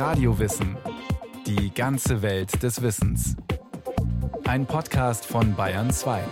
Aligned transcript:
Radiowissen. 0.00 0.78
Die 1.46 1.74
ganze 1.74 2.22
Welt 2.22 2.62
des 2.62 2.80
Wissens. 2.80 3.36
Ein 4.44 4.64
Podcast 4.64 5.26
von 5.26 5.54
Bayern 5.54 5.90
2. 5.90 6.24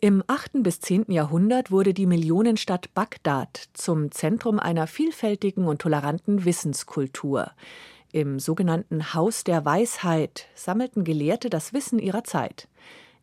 Im 0.00 0.24
8. 0.26 0.64
bis 0.64 0.80
10. 0.80 1.12
Jahrhundert 1.12 1.70
wurde 1.70 1.94
die 1.94 2.06
Millionenstadt 2.06 2.92
Bagdad 2.94 3.68
zum 3.74 4.10
Zentrum 4.10 4.58
einer 4.58 4.88
vielfältigen 4.88 5.68
und 5.68 5.80
toleranten 5.80 6.44
Wissenskultur. 6.44 7.52
Im 8.10 8.40
sogenannten 8.40 9.14
Haus 9.14 9.44
der 9.44 9.64
Weisheit 9.64 10.46
sammelten 10.56 11.04
Gelehrte 11.04 11.48
das 11.48 11.72
Wissen 11.72 12.00
ihrer 12.00 12.24
Zeit. 12.24 12.66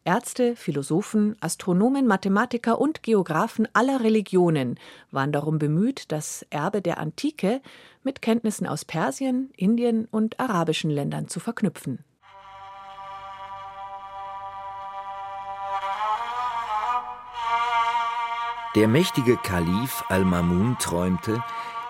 Ärzte, 0.06 0.56
Philosophen, 0.56 1.36
Astronomen, 1.40 2.06
Mathematiker 2.06 2.80
und 2.80 3.02
Geographen 3.02 3.68
aller 3.74 4.02
Religionen 4.02 4.80
waren 5.10 5.32
darum 5.32 5.58
bemüht, 5.58 6.12
das 6.12 6.46
Erbe 6.52 6.84
der 6.84 7.00
Antike 7.00 7.60
mit 8.04 8.22
Kenntnissen 8.22 8.68
aus 8.68 8.86
Persien, 8.86 9.52
Indien 9.58 10.06
und 10.06 10.40
arabischen 10.40 10.92
Ländern 10.92 11.28
zu 11.28 11.40
verknüpfen. 11.40 12.06
Der 18.76 18.88
mächtige 18.88 19.38
Kalif 19.38 20.04
Al-Mamun 20.10 20.78
träumte, 20.78 21.44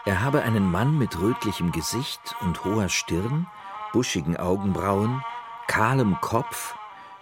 er 0.06 0.24
habe 0.24 0.44
einen 0.44 0.72
Mann 0.72 0.98
mit 0.98 1.20
rötlichem 1.20 1.74
Gesicht 1.74 2.36
und 2.40 2.64
hoher 2.64 2.88
Stirn, 2.88 3.48
buschigen 3.92 4.38
Augenbrauen, 4.38 5.22
kahlem 5.68 6.16
Kopf 6.22 6.76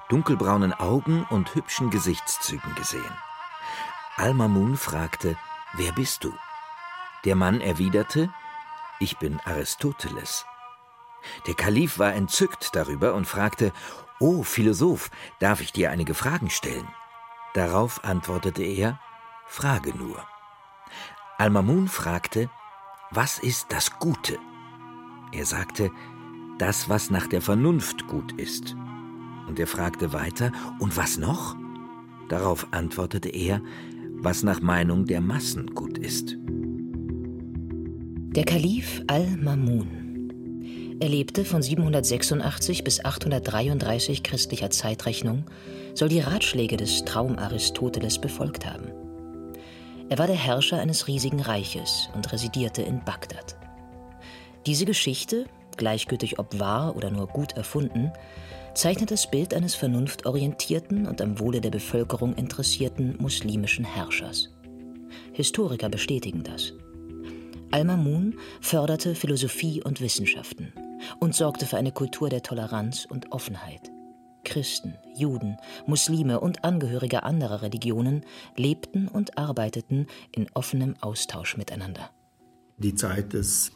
dunkelbraunen 0.10 0.74
Augen 0.74 1.26
und 1.30 1.56
hübschen 1.56 1.90
Gesichtszügen 1.90 2.76
gesehen. 2.76 3.18
Al-Mamun 4.18 4.78
fragte, 4.78 5.38
wer 5.74 5.92
bist 5.92 6.24
du? 6.24 6.34
Der 7.26 7.36
Mann 7.36 7.62
erwiderte, 7.62 8.34
ich 9.00 9.18
bin 9.18 9.40
Aristoteles. 9.46 10.46
Der 11.48 11.54
Kalif 11.54 12.00
war 12.00 12.14
entzückt 12.14 12.76
darüber 12.76 13.14
und 13.14 13.26
fragte, 13.26 13.72
O 14.20 14.44
Philosoph, 14.44 15.10
darf 15.40 15.62
ich 15.62 15.74
dir 15.74 15.92
einige 15.92 16.14
Fragen 16.14 16.50
stellen? 16.50 16.88
Darauf 17.54 18.04
antwortete 18.04 18.64
er, 18.64 19.00
Frage 19.48 19.96
nur. 19.96 20.26
Al-Mamun 21.38 21.88
fragte, 21.88 22.50
was 23.12 23.40
ist 23.40 23.72
das 23.72 24.00
Gute? 24.00 24.40
Er 25.32 25.46
sagte, 25.46 25.92
das, 26.58 26.90
was 26.90 27.10
nach 27.10 27.28
der 27.28 27.42
Vernunft 27.42 28.08
gut 28.08 28.32
ist. 28.34 28.76
Und 29.54 29.60
er 29.60 29.68
fragte 29.68 30.14
weiter, 30.14 30.52
und 30.80 30.98
was 30.98 31.20
noch? 31.20 31.56
Darauf 32.28 32.66
antwortete 32.72 33.30
er, 33.30 33.62
was 34.14 34.42
nach 34.42 34.62
Meinung 34.62 35.06
der 35.06 35.22
Massen 35.22 35.76
gut 35.76 36.00
ist. 36.00 36.36
Der 38.36 38.46
Kalif 38.46 39.04
al-Mamun. 39.06 40.98
Er 41.00 41.08
lebte 41.08 41.46
von 41.46 41.62
786 41.62 42.84
bis 42.84 43.06
833 43.06 44.24
christlicher 44.24 44.72
Zeitrechnung, 44.72 45.44
soll 45.94 46.10
die 46.10 46.22
Ratschläge 46.22 46.76
des 46.76 47.06
Traum 47.06 47.38
Aristoteles 47.38 48.20
befolgt 48.20 48.66
haben. 48.66 48.88
Er 50.10 50.18
war 50.18 50.26
der 50.26 50.36
Herrscher 50.36 50.80
eines 50.80 51.08
riesigen 51.08 51.42
Reiches 51.42 52.10
und 52.16 52.34
residierte 52.34 52.82
in 52.82 53.06
Bagdad. 53.06 53.56
Diese 54.66 54.86
Geschichte, 54.86 55.46
gleichgültig 55.78 56.40
ob 56.40 56.60
wahr 56.60 56.96
oder 56.96 57.12
nur 57.12 57.28
gut 57.28 57.52
erfunden, 57.52 58.12
zeichnet 58.74 59.12
das 59.12 59.30
Bild 59.30 59.54
eines 59.54 59.76
vernunftorientierten 59.76 61.08
und 61.08 61.22
am 61.22 61.40
Wohle 61.40 61.62
der 61.62 61.72
Bevölkerung 61.72 62.36
interessierten 62.36 63.18
muslimischen 63.20 63.86
Herrschers. 63.86 64.50
Historiker 65.34 65.90
bestätigen 65.90 66.44
das. 66.44 66.74
Al-Mamun 67.72 68.36
förderte 68.62 69.16
Philosophie 69.16 69.82
und 69.84 70.00
Wissenschaften 70.02 70.74
und 71.20 71.36
sorgte 71.36 71.66
für 71.66 71.78
eine 71.78 71.92
Kultur 71.92 72.30
der 72.30 72.44
Toleranz 72.44 73.06
und 73.10 73.32
Offenheit. 73.32 73.92
Christen, 74.44 74.96
Juden, 75.16 75.58
Muslime 75.88 76.40
und 76.40 76.64
Angehörige 76.64 77.24
anderer 77.24 77.62
Religionen 77.62 78.26
lebten 78.56 79.08
und 79.08 79.38
arbeiteten 79.38 80.08
in 80.32 80.48
offenem 80.54 80.96
Austausch 81.02 81.58
miteinander. 81.58 82.10
Die 82.78 82.94
Zeit 82.94 83.34
des 83.34 83.72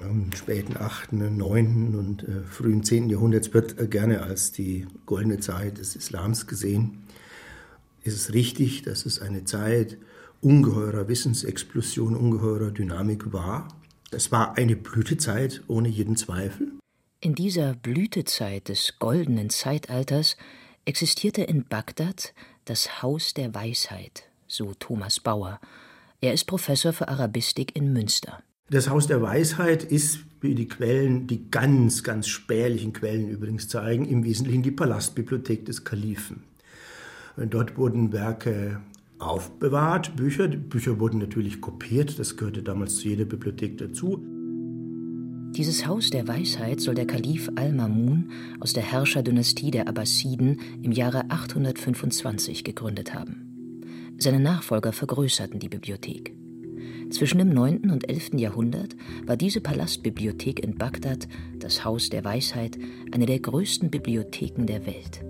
im 0.00 0.32
späten 0.34 0.76
8., 0.76 1.12
9. 1.12 1.94
und 1.94 2.22
äh, 2.24 2.42
frühen 2.44 2.82
10. 2.82 3.10
Jahrhunderts 3.10 3.52
wird 3.52 3.78
äh, 3.78 3.86
gerne 3.86 4.22
als 4.22 4.52
die 4.52 4.86
goldene 5.06 5.38
Zeit 5.38 5.78
des 5.78 5.96
Islams 5.96 6.46
gesehen. 6.46 7.04
Ist 8.02 8.16
es 8.16 8.32
richtig, 8.32 8.82
dass 8.82 9.06
es 9.06 9.20
eine 9.20 9.44
Zeit 9.44 9.98
ungeheurer 10.40 11.08
Wissensexplosion, 11.08 12.16
ungeheurer 12.16 12.70
Dynamik 12.70 13.32
war? 13.32 13.68
Es 14.10 14.32
war 14.32 14.56
eine 14.56 14.76
Blütezeit 14.76 15.62
ohne 15.68 15.88
jeden 15.88 16.16
Zweifel. 16.16 16.72
In 17.20 17.34
dieser 17.34 17.74
Blütezeit 17.74 18.68
des 18.68 18.98
goldenen 18.98 19.48
Zeitalters 19.48 20.36
existierte 20.84 21.42
in 21.42 21.64
Bagdad 21.64 22.34
das 22.64 23.02
Haus 23.02 23.34
der 23.34 23.54
Weisheit, 23.54 24.24
so 24.48 24.74
Thomas 24.74 25.20
Bauer. 25.20 25.60
Er 26.20 26.32
ist 26.32 26.44
Professor 26.44 26.92
für 26.92 27.08
Arabistik 27.08 27.76
in 27.76 27.92
Münster. 27.92 28.42
Das 28.72 28.88
Haus 28.88 29.06
der 29.06 29.20
Weisheit 29.20 29.84
ist, 29.84 30.20
wie 30.40 30.54
die 30.54 30.66
Quellen, 30.66 31.26
die 31.26 31.50
ganz, 31.50 32.02
ganz 32.02 32.26
spärlichen 32.26 32.94
Quellen 32.94 33.28
übrigens 33.28 33.68
zeigen, 33.68 34.06
im 34.06 34.24
Wesentlichen 34.24 34.62
die 34.62 34.70
Palastbibliothek 34.70 35.66
des 35.66 35.84
Kalifen. 35.84 36.44
Dort 37.36 37.76
wurden 37.76 38.14
Werke 38.14 38.80
aufbewahrt, 39.18 40.16
Bücher. 40.16 40.48
Die 40.48 40.56
Bücher 40.56 40.98
wurden 40.98 41.18
natürlich 41.18 41.60
kopiert, 41.60 42.18
das 42.18 42.38
gehörte 42.38 42.62
damals 42.62 42.96
zu 42.96 43.08
jeder 43.08 43.26
Bibliothek 43.26 43.76
dazu. 43.76 44.24
Dieses 45.54 45.86
Haus 45.86 46.08
der 46.08 46.26
Weisheit 46.26 46.80
soll 46.80 46.94
der 46.94 47.06
Kalif 47.06 47.50
Al-Mamun 47.56 48.30
aus 48.58 48.72
der 48.72 48.84
Herrscherdynastie 48.84 49.70
der 49.70 49.86
Abbasiden 49.86 50.58
im 50.82 50.92
Jahre 50.92 51.30
825 51.30 52.64
gegründet 52.64 53.12
haben. 53.12 54.14
Seine 54.16 54.40
Nachfolger 54.40 54.94
vergrößerten 54.94 55.60
die 55.60 55.68
Bibliothek. 55.68 56.41
Zwischen 57.12 57.38
dem 57.38 57.50
9. 57.50 57.90
und 57.90 58.08
11. 58.08 58.30
Jahrhundert 58.34 58.96
war 59.26 59.36
diese 59.36 59.60
Palastbibliothek 59.60 60.64
in 60.64 60.76
Bagdad, 60.76 61.28
das 61.58 61.84
Haus 61.84 62.08
der 62.08 62.24
Weisheit, 62.24 62.78
eine 63.12 63.26
der 63.26 63.38
größten 63.38 63.90
Bibliotheken 63.90 64.64
der 64.64 64.86
Welt. 64.86 65.22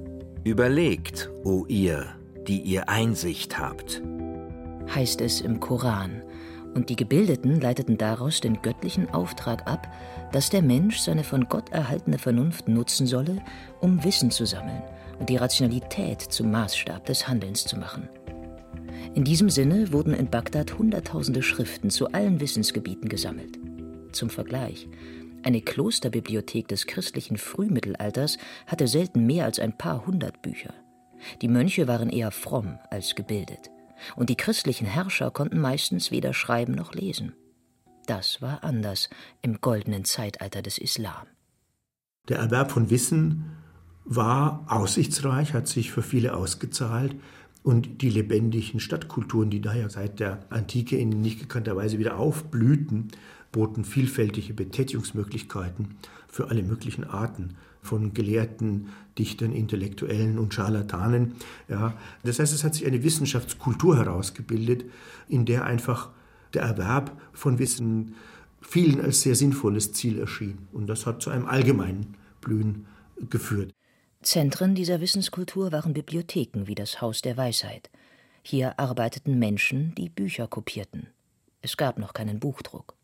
Überlegt, 0.45 1.29
o 1.43 1.67
ihr, 1.67 2.07
die 2.47 2.61
ihr 2.61 2.89
Einsicht 2.89 3.59
habt, 3.59 4.01
heißt 4.95 5.21
es 5.23 5.41
im 5.41 5.59
Koran, 5.59 6.23
und 6.75 6.89
die 6.89 6.97
Gebildeten 6.97 7.61
leiteten 7.61 7.99
daraus 7.99 8.41
den 8.41 8.63
göttlichen 8.63 9.11
Auftrag 9.11 9.67
ab, 9.67 9.89
dass 10.31 10.51
der 10.51 10.63
Mensch 10.63 10.99
seine 10.99 11.25
von 11.25 11.49
Gott 11.49 11.71
erhaltene 11.71 12.19
Vernunft 12.19 12.69
nutzen 12.69 13.09
solle, 13.09 13.43
um 13.81 14.05
Wissen 14.05 14.31
zu 14.31 14.47
sammeln 14.47 14.83
und 15.19 15.29
die 15.29 15.37
Rationalität 15.37 16.23
zum 16.23 16.53
Maßstab 16.53 17.05
des 17.07 17.27
Handelns 17.27 17.65
zu 17.65 17.77
machen. 17.77 18.09
In 19.15 19.25
diesem 19.25 19.51
Sinne 19.51 19.93
wurden 19.93 20.15
in 20.15 20.31
Bagdad 20.31 20.79
Hunderttausende 20.79 21.43
Schriften 21.43 21.91
zu 21.91 22.13
allen 22.13 22.41
Wissensgebieten 22.41 23.09
gesammelt. 23.09 23.59
Zum 24.13 24.31
Vergleich, 24.31 24.89
eine 25.43 25.61
Klosterbibliothek 25.61 26.69
des 26.69 26.87
christlichen 26.87 27.37
Frühmittelalters 27.37 28.39
hatte 28.67 28.87
selten 28.87 29.27
mehr 29.27 29.45
als 29.45 29.59
ein 29.59 29.77
paar 29.77 30.07
hundert 30.07 30.41
Bücher. 30.43 30.73
Die 31.41 31.49
Mönche 31.49 31.89
waren 31.89 32.11
eher 32.11 32.31
fromm 32.31 32.79
als 32.91 33.15
gebildet, 33.15 33.71
und 34.17 34.31
die 34.31 34.37
christlichen 34.37 34.87
Herrscher 34.87 35.31
konnten 35.31 35.61
meistens 35.61 36.11
weder 36.11 36.33
schreiben 36.33 36.75
noch 36.75 36.95
lesen. 36.95 37.35
Das 38.07 38.43
war 38.43 38.65
anders 38.65 39.11
im 39.43 39.61
goldenen 39.61 40.05
Zeitalter 40.05 40.63
des 40.63 40.79
Islam. 40.79 41.27
Der 42.29 42.39
Erwerb 42.39 42.73
von 42.73 42.91
Wissen 42.91 43.57
war 44.05 44.65
aussichtsreich, 44.69 45.55
hat 45.55 45.69
sich 45.69 45.93
für 45.93 46.03
viele 46.03 46.35
ausgezahlt. 46.35 47.15
Und 47.63 48.03
die 48.03 48.11
lebendigen 48.11 48.81
Stadtkulturen, 48.81 49.51
die 49.51 49.61
daher 49.61 49.89
seit 49.89 50.19
der 50.19 50.45
Antike 50.51 50.97
in 50.97 51.11
nicht 51.11 51.39
gekannter 51.39 51.77
Weise 51.77 51.99
wieder 51.99 52.19
aufblühten, 52.19 53.09
boten 53.53 53.85
vielfältige 53.85 54.55
Betätigungsmöglichkeiten 54.55 55.97
für 56.29 56.49
alle 56.49 56.63
möglichen 56.63 57.05
Arten 57.05 57.55
von 57.83 58.15
Gelehrten, 58.15 58.89
Dichtern, 59.19 59.53
Intellektuellen 59.53 60.39
und 60.39 60.55
Scharlatanen. 60.55 61.35
Ja, 61.69 61.95
das 62.25 62.39
heißt, 62.39 62.55
es 62.55 62.65
hat 62.65 62.75
sich 62.75 62.87
eine 62.87 63.03
Wissenschaftskultur 63.03 63.97
herausgebildet, 63.97 64.85
in 65.29 65.45
der 65.45 65.65
einfach 65.65 66.11
der 66.55 66.63
Erwerb 66.63 67.21
von 67.33 67.59
Wissen 67.59 68.15
vielen 68.61 69.01
als 69.01 69.23
sehr 69.23 69.35
sinnvolles 69.35 69.93
Ziel 69.93 70.19
erschien. 70.19 70.59
Und 70.73 70.87
das 70.87 71.07
hat 71.07 71.23
zu 71.23 71.31
einem 71.31 71.47
allgemeinen 71.47 72.15
Blühen 72.41 72.87
geführt. 73.29 73.73
Zentren 74.23 74.77
dieser 74.77 75.01
Wissenskultur 75.01 75.73
waren 75.73 75.95
Bibliotheken 75.95 76.69
wie 76.69 76.77
das 76.77 77.01
Haus 77.01 77.23
der 77.23 77.37
Weisheit. 77.37 77.91
Hier 78.45 78.79
arbeiteten 78.79 79.37
Menschen, 79.41 79.97
die 79.97 80.09
Bücher 80.09 80.47
kopierten. 80.47 81.09
Es 81.61 81.77
gab 81.77 81.99
noch 81.99 82.13
keinen 82.13 82.39
Buchdruck. 82.39 82.95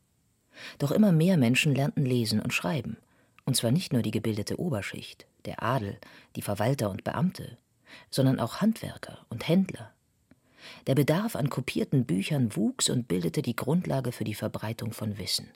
Doch 0.79 0.93
immer 0.93 1.11
mehr 1.11 1.37
Menschen 1.37 1.75
lernten 1.75 2.05
lesen 2.05 2.41
und 2.41 2.55
schreiben. 2.55 2.99
Und 3.45 3.57
zwar 3.57 3.73
nicht 3.73 3.93
nur 3.93 4.03
die 4.03 4.13
gebildete 4.13 4.61
Oberschicht, 4.61 5.27
der 5.45 5.61
Adel, 5.61 5.99
die 6.37 6.43
Verwalter 6.43 6.89
und 6.89 7.03
Beamte, 7.03 7.59
sondern 8.11 8.39
auch 8.39 8.61
Handwerker 8.61 9.27
und 9.29 9.49
Händler. 9.49 9.93
Der 10.87 10.95
Bedarf 10.95 11.35
an 11.35 11.51
kopierten 11.51 12.05
Büchern 12.05 12.55
wuchs 12.55 12.89
und 12.89 13.09
bildete 13.09 13.43
die 13.43 13.57
Grundlage 13.57 14.13
für 14.13 14.25
die 14.25 14.35
Verbreitung 14.35 14.93
von 14.93 15.19
Wissen. 15.19 15.49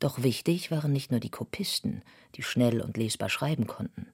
Doch 0.00 0.22
wichtig 0.22 0.70
waren 0.70 0.92
nicht 0.92 1.10
nur 1.10 1.20
die 1.20 1.30
Kopisten, 1.30 2.02
die 2.34 2.42
schnell 2.42 2.82
und 2.82 2.98
lesbar 2.98 3.30
schreiben 3.30 3.66
konnten, 3.66 4.06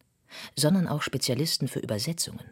sondern 0.55 0.87
auch 0.87 1.03
Spezialisten 1.03 1.69
für 1.69 1.81
Übersetzungen. 1.81 2.45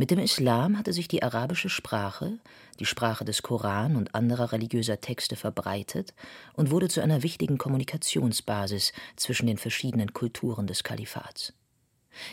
Mit 0.00 0.12
dem 0.12 0.20
Islam 0.20 0.78
hatte 0.78 0.92
sich 0.92 1.08
die 1.08 1.24
arabische 1.24 1.68
Sprache, 1.68 2.38
die 2.78 2.86
Sprache 2.86 3.24
des 3.24 3.42
Koran 3.42 3.96
und 3.96 4.14
anderer 4.14 4.52
religiöser 4.52 5.00
Texte 5.00 5.34
verbreitet 5.34 6.14
und 6.54 6.70
wurde 6.70 6.88
zu 6.88 7.00
einer 7.00 7.24
wichtigen 7.24 7.58
Kommunikationsbasis 7.58 8.92
zwischen 9.16 9.48
den 9.48 9.58
verschiedenen 9.58 10.12
Kulturen 10.12 10.68
des 10.68 10.84
Kalifats. 10.84 11.52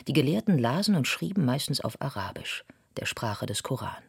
Die 0.08 0.14
Gelehrten 0.14 0.60
lasen 0.60 0.96
und 0.96 1.08
schrieben 1.08 1.44
meistens 1.44 1.81
auf 1.81 2.00
Arabisch, 2.02 2.66
der 2.98 3.08
Sprache 3.08 3.48
des 3.48 3.64
Koran. 3.64 4.04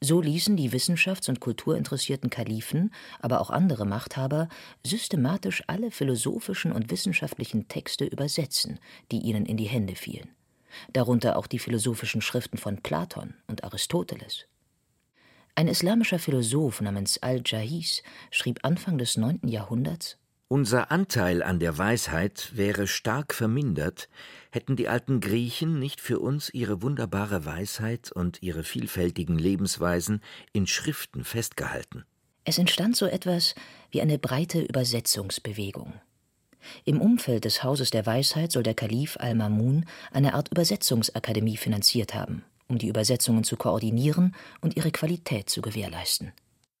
So 0.00 0.20
ließen 0.20 0.56
die 0.56 0.70
wissenschafts- 0.70 1.28
und 1.28 1.40
kulturinteressierten 1.40 2.30
Kalifen, 2.30 2.92
aber 3.20 3.40
auch 3.40 3.50
andere 3.50 3.84
Machthaber, 3.84 4.48
systematisch 4.84 5.62
alle 5.66 5.90
philosophischen 5.90 6.72
und 6.72 6.90
wissenschaftlichen 6.90 7.68
Texte 7.68 8.04
übersetzen, 8.04 8.80
die 9.12 9.20
ihnen 9.20 9.46
in 9.46 9.56
die 9.56 9.68
Hände 9.68 9.94
fielen 9.94 10.30
darunter 10.92 11.36
auch 11.36 11.46
die 11.46 11.58
philosophischen 11.58 12.20
Schriften 12.20 12.58
von 12.58 12.82
Platon 12.82 13.34
und 13.46 13.64
Aristoteles. 13.64 14.46
Ein 15.54 15.68
islamischer 15.68 16.18
Philosoph 16.18 16.80
namens 16.80 17.18
Al-Jahiz 17.18 18.02
schrieb 18.30 18.60
Anfang 18.62 18.98
des 18.98 19.16
9. 19.16 19.40
Jahrhunderts 19.48 20.17
Unser 20.50 20.90
Anteil 20.90 21.42
an 21.42 21.58
der 21.58 21.76
Weisheit 21.76 22.52
wäre 22.54 22.86
stark 22.86 23.34
vermindert, 23.34 24.08
hätten 24.50 24.76
die 24.76 24.88
alten 24.88 25.20
Griechen 25.20 25.78
nicht 25.78 26.00
für 26.00 26.20
uns 26.20 26.48
ihre 26.54 26.80
wunderbare 26.80 27.44
Weisheit 27.44 28.10
und 28.12 28.42
ihre 28.42 28.64
vielfältigen 28.64 29.38
Lebensweisen 29.38 30.22
in 30.54 30.66
Schriften 30.66 31.22
festgehalten. 31.22 32.06
Es 32.44 32.56
entstand 32.56 32.96
so 32.96 33.04
etwas 33.04 33.54
wie 33.90 34.00
eine 34.00 34.18
breite 34.18 34.62
Übersetzungsbewegung. 34.62 35.92
Im 36.86 37.02
Umfeld 37.02 37.44
des 37.44 37.62
Hauses 37.62 37.90
der 37.90 38.06
Weisheit 38.06 38.50
soll 38.50 38.62
der 38.62 38.72
Kalif 38.72 39.18
al-Mamun 39.20 39.84
eine 40.12 40.32
Art 40.32 40.48
Übersetzungsakademie 40.48 41.58
finanziert 41.58 42.14
haben, 42.14 42.42
um 42.68 42.78
die 42.78 42.88
Übersetzungen 42.88 43.44
zu 43.44 43.58
koordinieren 43.58 44.34
und 44.62 44.78
ihre 44.78 44.92
Qualität 44.92 45.50
zu 45.50 45.60
gewährleisten. 45.60 46.32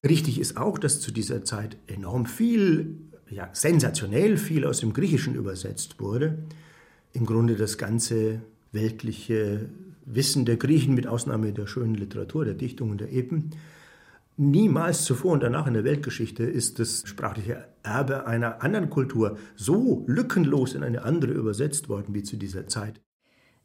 Richtig 0.06 0.40
ist 0.40 0.56
auch, 0.56 0.78
dass 0.78 1.00
zu 1.02 1.10
dieser 1.10 1.44
Zeit 1.44 1.76
enorm 1.86 2.24
viel, 2.24 3.07
ja, 3.30 3.48
sensationell 3.52 4.36
viel 4.36 4.64
aus 4.64 4.80
dem 4.80 4.92
Griechischen 4.92 5.34
übersetzt 5.34 6.00
wurde. 6.00 6.38
Im 7.12 7.26
Grunde 7.26 7.56
das 7.56 7.78
ganze 7.78 8.42
weltliche 8.72 9.68
Wissen 10.04 10.44
der 10.44 10.56
Griechen, 10.56 10.94
mit 10.94 11.06
Ausnahme 11.06 11.52
der 11.52 11.66
schönen 11.66 11.94
Literatur, 11.94 12.44
der 12.44 12.54
Dichtung 12.54 12.90
und 12.90 13.00
der 13.00 13.12
Epen, 13.12 13.52
Niemals 14.40 15.04
zuvor 15.04 15.32
und 15.32 15.42
danach 15.42 15.66
in 15.66 15.74
der 15.74 15.82
Weltgeschichte 15.82 16.44
ist 16.44 16.78
das 16.78 17.02
sprachliche 17.06 17.66
Erbe 17.82 18.24
einer 18.28 18.62
anderen 18.62 18.88
Kultur 18.88 19.36
so 19.56 20.04
lückenlos 20.06 20.74
in 20.74 20.84
eine 20.84 21.02
andere 21.02 21.32
übersetzt 21.32 21.88
worden 21.88 22.14
wie 22.14 22.22
zu 22.22 22.36
dieser 22.36 22.68
Zeit. 22.68 23.00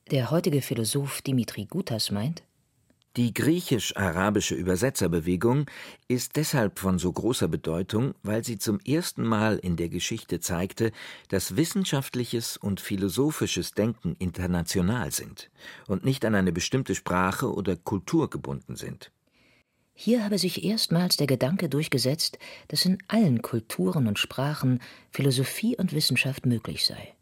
Der 0.09 0.31
heutige 0.31 0.63
Philosoph 0.63 1.21
Dimitri 1.21 1.65
Gutas 1.65 2.09
meint, 2.09 2.41
die 3.15 3.33
griechisch-arabische 3.33 4.55
Übersetzerbewegung 4.55 5.67
ist 6.07 6.35
deshalb 6.35 6.79
von 6.79 6.97
so 6.97 7.11
großer 7.11 7.47
Bedeutung, 7.47 8.15
weil 8.23 8.43
sie 8.43 8.57
zum 8.57 8.79
ersten 8.79 9.23
Mal 9.23 9.57
in 9.57 9.75
der 9.75 9.89
Geschichte 9.89 10.39
zeigte, 10.39 10.91
dass 11.29 11.55
wissenschaftliches 11.55 12.57
und 12.57 12.79
philosophisches 12.79 13.73
Denken 13.73 14.15
international 14.17 15.11
sind 15.11 15.51
und 15.87 16.03
nicht 16.03 16.25
an 16.25 16.33
eine 16.33 16.51
bestimmte 16.51 16.95
Sprache 16.95 17.53
oder 17.53 17.75
Kultur 17.75 18.31
gebunden 18.31 18.75
sind. 18.75 19.11
Hier 19.93 20.23
habe 20.23 20.39
sich 20.39 20.63
erstmals 20.63 21.17
der 21.17 21.27
Gedanke 21.27 21.69
durchgesetzt, 21.69 22.39
dass 22.69 22.85
in 22.85 22.97
allen 23.07 23.43
Kulturen 23.43 24.07
und 24.07 24.17
Sprachen 24.17 24.79
Philosophie 25.11 25.77
und 25.77 25.93
Wissenschaft 25.93 26.47
möglich 26.47 26.83
sei. 26.83 27.13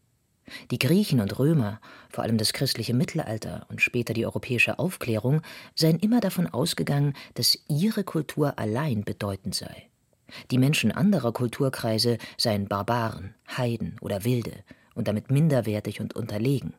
Die 0.72 0.80
Griechen 0.80 1.20
und 1.20 1.38
Römer, 1.40 1.80
vor 2.10 2.24
allem 2.24 2.38
das 2.38 2.54
christliche 2.54 2.94
Mittelalter 2.94 3.66
und 3.70 3.82
später 3.82 4.14
die 4.14 4.26
europäische 4.26 4.80
Aufklärung, 4.80 5.42
seien 5.76 6.00
immer 6.00 6.20
davon 6.20 6.48
ausgegangen, 6.48 7.14
dass 7.34 7.58
ihre 7.68 8.04
Kultur 8.04 8.58
allein 8.58 9.04
bedeutend 9.04 9.56
sei. 9.56 9.88
Die 10.50 10.58
Menschen 10.58 10.92
anderer 10.92 11.32
Kulturkreise 11.32 12.18
seien 12.38 12.68
Barbaren, 12.68 13.36
Heiden 13.58 13.98
oder 14.02 14.24
Wilde 14.24 14.64
und 14.96 15.08
damit 15.08 15.30
minderwertig 15.30 16.00
und 16.00 16.16
unterlegen. 16.16 16.74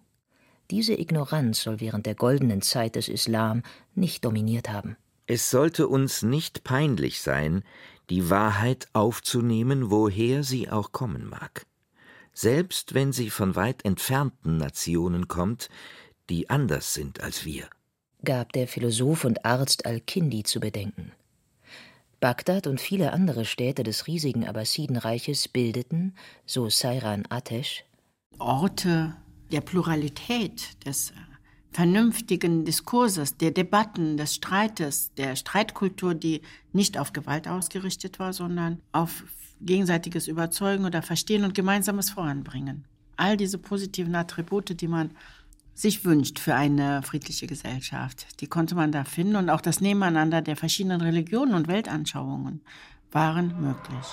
Diese 0.71 0.99
Ignoranz 0.99 1.63
soll 1.63 1.81
während 1.81 2.07
der 2.07 2.15
goldenen 2.15 2.63
Zeit 2.63 2.97
des 2.97 3.09
Islam 3.09 3.63
nicht 3.95 4.25
dominiert 4.25 4.71
haben. 4.71 4.97
Es 5.27 5.51
sollte 5.51 5.87
uns 5.89 6.23
nicht 6.23 6.65
peinlich 6.65 7.21
sein, 7.21 7.63
die 8.11 8.31
Wahrheit 8.31 8.89
aufzunehmen, 8.93 9.91
woher 9.91 10.43
sie 10.43 10.71
auch 10.71 10.93
kommen 10.93 11.29
mag, 11.29 11.67
selbst 12.33 12.95
wenn 12.95 13.13
sie 13.13 13.31
von 13.31 13.57
weit 13.57 13.85
entfernten 13.85 14.57
Nationen 14.57 15.29
kommt, 15.29 15.69
die 16.31 16.51
anders 16.51 16.95
sind 16.95 17.23
als 17.23 17.45
wir, 17.45 17.69
gab 18.25 18.53
der 18.53 18.69
Philosoph 18.69 19.25
und 19.25 19.45
Arzt 19.45 19.87
Al-Kindi 19.87 20.43
zu 20.43 20.61
bedenken. 20.61 21.13
Bagdad 22.21 22.69
und 22.69 22.81
viele 22.81 23.13
andere 23.13 23.45
Städte 23.45 23.83
des 23.83 24.07
riesigen 24.07 24.47
Abbasidenreiches 24.47 25.49
bildeten, 25.49 26.15
so 26.47 26.69
Sairan 26.71 27.25
Atesh, 27.29 27.85
Orte 28.39 29.17
der 29.51 29.61
Pluralität, 29.61 30.87
des 30.87 31.13
vernünftigen 31.73 32.65
Diskurses, 32.65 33.39
der 33.39 33.51
Debatten, 33.51 34.17
des 34.17 34.37
Streites, 34.37 35.13
der 35.15 35.37
Streitkultur, 35.37 36.15
die 36.15 36.43
nicht 36.73 36.99
auf 36.99 37.13
Gewalt 37.13 37.49
ausgerichtet 37.49 38.19
war, 38.19 38.33
sondern 38.33 38.81
auf 38.93 39.25
gegenseitiges 39.65 40.29
Überzeugen 40.29 40.85
oder 40.85 41.03
Verstehen 41.03 41.45
und 41.45 41.55
gemeinsames 41.55 42.11
Voranbringen. 42.11 42.85
All 43.17 43.37
diese 43.37 43.59
positiven 43.59 44.15
Attribute, 44.15 44.81
die 44.81 44.89
man 44.89 45.11
sich 45.75 46.05
wünscht 46.05 46.39
für 46.39 46.55
eine 46.55 47.03
friedliche 47.03 47.47
Gesellschaft, 47.47 48.41
die 48.41 48.47
konnte 48.47 48.75
man 48.75 48.93
da 48.93 49.05
finden 49.05 49.37
und 49.37 49.51
auch 49.51 49.61
das 49.61 49.81
Nebeneinander 49.81 50.43
der 50.43 50.57
verschiedenen 50.57 51.01
Religionen 51.01 51.55
und 51.55 51.69
Weltanschauungen 51.69 52.61
waren 53.11 53.61
möglich. 53.61 54.07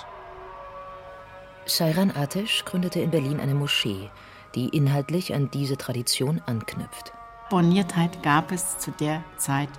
Sairan 1.66 2.10
Atesh 2.10 2.64
gründete 2.64 3.00
in 3.00 3.10
Berlin 3.10 3.40
eine 3.40 3.54
Moschee, 3.54 4.10
die 4.54 4.68
inhaltlich 4.68 5.34
an 5.34 5.50
diese 5.50 5.76
Tradition 5.76 6.40
anknüpft. 6.46 7.12
Borniertheit 7.50 8.22
gab 8.22 8.52
es 8.52 8.78
zu 8.78 8.90
der 8.92 9.22
Zeit 9.36 9.70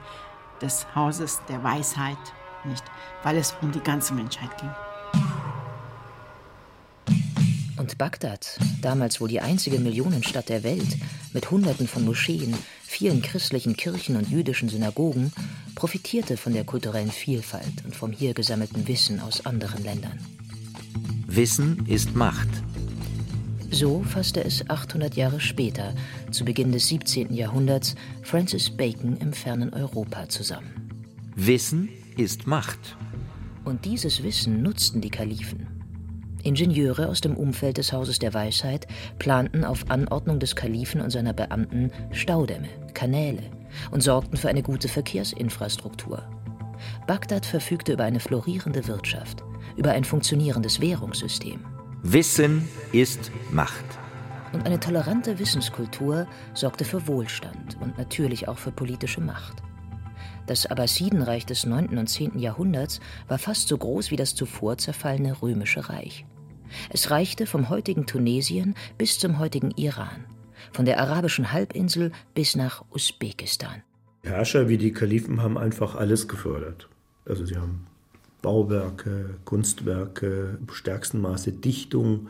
des 0.61 0.85
Hauses 0.95 1.41
der 1.49 1.63
Weisheit 1.63 2.17
nicht, 2.63 2.83
weil 3.23 3.37
es 3.37 3.55
um 3.61 3.71
die 3.71 3.79
ganze 3.79 4.13
Menschheit 4.13 4.55
ging. 4.59 4.69
Und 7.81 7.97
Bagdad, 7.97 8.59
damals 8.83 9.19
wohl 9.21 9.27
die 9.27 9.39
einzige 9.39 9.79
Millionenstadt 9.79 10.49
der 10.49 10.61
Welt, 10.61 10.97
mit 11.33 11.49
Hunderten 11.49 11.87
von 11.87 12.05
Moscheen, 12.05 12.53
vielen 12.83 13.23
christlichen 13.23 13.75
Kirchen 13.75 14.17
und 14.17 14.29
jüdischen 14.29 14.69
Synagogen, 14.69 15.33
profitierte 15.73 16.37
von 16.37 16.53
der 16.53 16.63
kulturellen 16.63 17.09
Vielfalt 17.09 17.83
und 17.83 17.95
vom 17.95 18.11
hier 18.11 18.35
gesammelten 18.35 18.87
Wissen 18.87 19.19
aus 19.19 19.47
anderen 19.47 19.83
Ländern. 19.83 20.19
Wissen 21.25 21.83
ist 21.87 22.15
Macht. 22.15 22.49
So 23.71 24.03
fasste 24.03 24.43
es 24.43 24.69
800 24.69 25.15
Jahre 25.15 25.39
später, 25.39 25.95
zu 26.29 26.45
Beginn 26.45 26.71
des 26.71 26.87
17. 26.87 27.33
Jahrhunderts, 27.33 27.95
Francis 28.21 28.69
Bacon 28.69 29.17
im 29.17 29.33
fernen 29.33 29.73
Europa 29.73 30.29
zusammen. 30.29 30.69
Wissen 31.35 31.89
ist 32.15 32.45
Macht. 32.45 32.95
Und 33.65 33.85
dieses 33.85 34.21
Wissen 34.21 34.61
nutzten 34.61 35.01
die 35.01 35.09
Kalifen. 35.09 35.70
Ingenieure 36.41 37.07
aus 37.07 37.21
dem 37.21 37.35
Umfeld 37.35 37.77
des 37.77 37.93
Hauses 37.93 38.19
der 38.19 38.33
Weisheit 38.33 38.87
planten 39.19 39.63
auf 39.63 39.89
Anordnung 39.89 40.39
des 40.39 40.55
Kalifen 40.55 41.01
und 41.01 41.09
seiner 41.09 41.33
Beamten 41.33 41.91
Staudämme, 42.11 42.67
Kanäle 42.93 43.43
und 43.91 44.01
sorgten 44.01 44.37
für 44.37 44.49
eine 44.49 44.63
gute 44.63 44.87
Verkehrsinfrastruktur. 44.87 46.23
Bagdad 47.07 47.45
verfügte 47.45 47.93
über 47.93 48.03
eine 48.03 48.19
florierende 48.19 48.87
Wirtschaft, 48.87 49.43
über 49.77 49.91
ein 49.91 50.03
funktionierendes 50.03 50.81
Währungssystem. 50.81 51.59
Wissen 52.03 52.67
ist 52.91 53.31
Macht. 53.51 53.85
Und 54.53 54.65
eine 54.65 54.79
tolerante 54.79 55.39
Wissenskultur 55.39 56.27
sorgte 56.53 56.83
für 56.83 57.07
Wohlstand 57.07 57.77
und 57.79 57.97
natürlich 57.97 58.47
auch 58.47 58.57
für 58.57 58.71
politische 58.71 59.21
Macht. 59.21 59.61
Das 60.47 60.65
Abbasidenreich 60.65 61.45
des 61.45 61.65
9. 61.65 61.97
und 61.97 62.07
10. 62.07 62.39
Jahrhunderts 62.39 62.99
war 63.27 63.37
fast 63.37 63.67
so 63.67 63.77
groß 63.77 64.11
wie 64.11 64.15
das 64.15 64.35
zuvor 64.35 64.77
zerfallene 64.77 65.41
Römische 65.41 65.87
Reich. 65.87 66.25
Es 66.89 67.11
reichte 67.11 67.45
vom 67.45 67.69
heutigen 67.69 68.05
Tunesien 68.05 68.75
bis 68.97 69.19
zum 69.19 69.39
heutigen 69.39 69.71
Iran, 69.71 70.25
von 70.71 70.85
der 70.85 70.99
arabischen 70.99 71.51
Halbinsel 71.51 72.11
bis 72.33 72.55
nach 72.55 72.83
Usbekistan. 72.91 73.83
Herrscher 74.23 74.69
wie 74.69 74.77
die 74.77 74.91
Kalifen 74.91 75.41
haben 75.41 75.57
einfach 75.57 75.95
alles 75.95 76.27
gefördert. 76.27 76.87
Also 77.25 77.45
sie 77.45 77.57
haben 77.57 77.87
Bauwerke, 78.41 79.37
Kunstwerke, 79.45 80.57
im 80.59 80.73
stärksten 80.73 81.21
Maße 81.21 81.51
Dichtung 81.51 82.29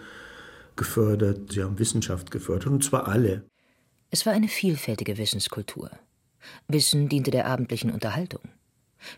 gefördert, 0.76 1.52
sie 1.52 1.64
haben 1.64 1.80
Wissenschaft 1.80 2.32
gefördert, 2.32 2.68
und 2.68 2.84
zwar 2.84 3.08
alle. 3.08 3.44
Es 4.10 4.26
war 4.26 4.34
eine 4.34 4.48
vielfältige 4.48 5.18
Wissenskultur. 5.18 5.92
Wissen 6.68 7.08
diente 7.08 7.32
der 7.32 7.46
abendlichen 7.46 7.92
Unterhaltung. 7.92 8.42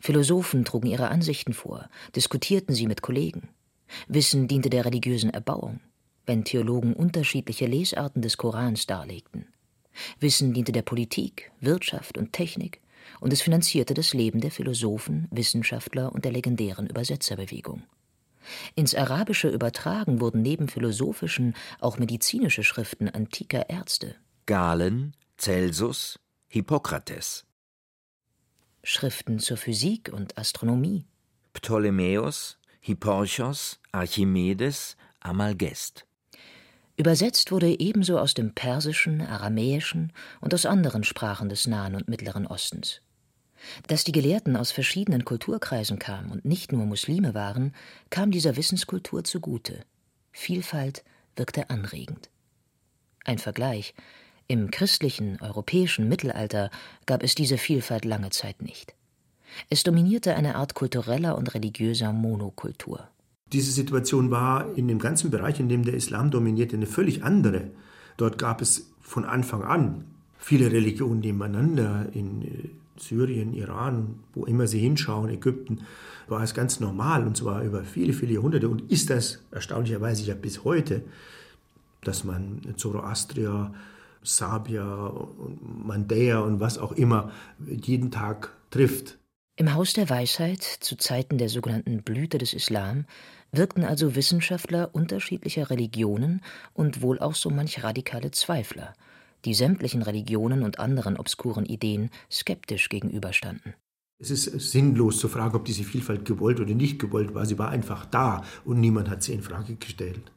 Philosophen 0.02 0.66
trugen 0.66 0.88
ihre 0.88 1.10
Ansichten 1.10 1.54
vor, 1.54 1.90
diskutierten 2.16 2.74
sie 2.74 2.88
mit 2.88 3.02
Kollegen. 3.02 3.50
Wissen 4.08 4.48
diente 4.48 4.70
der 4.70 4.86
religiösen 4.86 5.30
Erbauung, 5.30 5.80
wenn 6.26 6.44
Theologen 6.44 6.94
unterschiedliche 6.94 7.66
Lesarten 7.66 8.22
des 8.22 8.38
Korans 8.38 8.86
darlegten. 8.86 9.48
Wissen 10.20 10.54
diente 10.54 10.72
der 10.72 10.82
Politik, 10.82 11.52
Wirtschaft 11.60 12.18
und 12.18 12.34
Technik, 12.34 12.82
und 13.20 13.34
es 13.34 13.42
finanzierte 13.42 13.94
das 13.94 14.14
Leben 14.14 14.42
der 14.42 14.52
Philosophen, 14.52 15.28
Wissenschaftler 15.32 16.14
und 16.14 16.26
der 16.26 16.32
legendären 16.32 16.88
Übersetzerbewegung. 16.88 17.84
Ins 18.76 18.96
Arabische 18.96 19.50
übertragen 19.50 20.20
wurden 20.20 20.42
neben 20.42 20.68
philosophischen 20.68 21.56
auch 21.80 21.98
medizinische 21.98 22.64
Schriften 22.64 23.10
antiker 23.10 23.70
Ärzte. 23.70 24.16
Galen, 24.46 25.16
Celsus, 25.38 26.20
Hippokrates. 26.48 27.46
Schriften 28.84 29.40
zur 29.40 29.56
Physik 29.56 30.12
und 30.12 30.38
Astronomie. 30.38 31.06
Ptolemäus, 31.54 32.58
Hipporchos, 32.86 33.80
Archimedes, 33.94 34.98
Amalgest. 35.22 36.06
Übersetzt 36.98 37.50
wurde 37.54 37.80
ebenso 37.80 38.20
aus 38.20 38.34
dem 38.34 38.54
Persischen, 38.54 39.22
Aramäischen 39.22 40.12
und 40.42 40.54
aus 40.54 40.66
anderen 40.66 41.06
Sprachen 41.06 41.48
des 41.48 41.66
Nahen 41.66 41.96
und 41.96 42.10
Mittleren 42.10 42.46
Ostens. 42.46 43.00
Dass 43.88 44.04
die 44.04 44.12
Gelehrten 44.12 44.58
aus 44.58 44.74
verschiedenen 44.74 45.24
Kulturkreisen 45.24 45.98
kamen 45.98 46.30
und 46.30 46.44
nicht 46.44 46.74
nur 46.74 46.86
Muslime 46.86 47.34
waren, 47.34 47.74
kam 48.10 48.32
dieser 48.32 48.58
Wissenskultur 48.58 49.24
zugute. 49.24 49.86
Vielfalt 50.34 51.06
wirkte 51.38 51.70
anregend. 51.70 52.30
Ein 53.24 53.38
Vergleich. 53.38 53.94
Im 54.50 54.72
christlichen, 54.72 55.40
europäischen 55.40 56.10
Mittelalter 56.10 56.70
gab 57.06 57.24
es 57.24 57.34
diese 57.34 57.58
Vielfalt 57.58 58.04
lange 58.04 58.32
Zeit 58.32 58.62
nicht. 58.62 58.94
Es 59.70 59.84
dominierte 59.84 60.36
eine 60.36 60.56
Art 60.56 60.74
kultureller 60.74 61.38
und 61.38 61.54
religiöser 61.54 62.14
Monokultur. 62.14 63.08
Diese 63.52 63.72
Situation 63.72 64.32
war 64.32 64.76
in 64.76 64.88
dem 64.88 65.00
ganzen 65.00 65.30
Bereich, 65.30 65.60
in 65.60 65.70
dem 65.70 65.84
der 65.84 65.94
Islam 65.94 66.32
dominierte, 66.32 66.76
eine 66.76 66.88
völlig 66.88 67.24
andere. 67.24 67.72
Dort 68.18 68.38
gab 68.38 68.62
es 68.62 68.92
von 69.02 69.26
Anfang 69.26 69.64
an 69.64 70.06
viele 70.44 70.72
Religionen 70.72 71.22
nebeneinander. 71.22 72.08
In 72.14 72.42
äh, 72.42 72.70
Syrien, 72.98 73.54
Iran, 73.54 74.20
wo 74.34 74.46
immer 74.46 74.68
Sie 74.68 74.80
hinschauen, 74.80 75.30
Ägypten, 75.30 75.80
war 76.28 76.44
es 76.44 76.54
ganz 76.54 76.80
normal 76.80 77.26
und 77.26 77.36
zwar 77.36 77.64
über 77.64 77.84
viele, 77.84 78.14
viele 78.14 78.34
Jahrhunderte 78.34 78.70
und 78.70 78.92
ist 78.92 79.10
das 79.10 79.40
erstaunlicherweise 79.52 80.24
ja 80.24 80.36
bis 80.36 80.64
heute, 80.64 81.04
dass 82.02 82.24
man 82.24 82.62
Zoroastrier, 82.78 83.74
Sabia, 84.22 85.12
Mandäer 85.84 86.44
und 86.44 86.60
was 86.60 86.78
auch 86.78 86.94
immer 86.94 87.32
jeden 87.68 88.12
Tag 88.12 88.54
trifft. 88.70 89.18
Im 89.56 89.76
Haus 89.76 89.94
der 89.94 90.10
Weisheit, 90.10 90.64
zu 90.64 90.96
Zeiten 90.96 91.38
der 91.38 91.48
sogenannten 91.48 92.02
Blüte 92.02 92.40
des 92.40 92.54
Islam, 92.54 93.06
wirkten 93.52 93.84
also 93.84 94.16
Wissenschaftler 94.16 94.90
unterschiedlicher 94.94 95.70
Religionen 95.70 96.42
und 96.74 97.04
wohl 97.04 97.20
auch 97.20 97.36
so 97.36 97.52
manch 97.52 97.84
radikale 97.84 98.32
Zweifler, 98.32 98.96
die 99.46 99.54
sämtlichen 99.54 100.02
Religionen 100.02 100.64
und 100.64 100.80
anderen 100.80 101.18
obskuren 101.18 101.68
Ideen 101.68 102.10
skeptisch 102.32 102.90
gegenüberstanden. 102.90 103.76
Es 104.18 104.32
ist 104.32 104.72
sinnlos 104.72 105.20
zu 105.20 105.28
fragen, 105.28 105.56
ob 105.56 105.66
diese 105.66 105.84
Vielfalt 105.84 106.26
gewollt 106.26 106.60
oder 106.60 106.74
nicht 106.74 106.98
gewollt 106.98 107.36
war. 107.36 107.46
Sie 107.46 107.60
war 107.60 107.70
einfach 107.70 108.06
da 108.06 108.44
und 108.66 108.80
niemand 108.80 109.08
hat 109.08 109.22
sie 109.22 109.34
in 109.34 109.44
Frage 109.44 109.76
gestellt. 109.76 110.32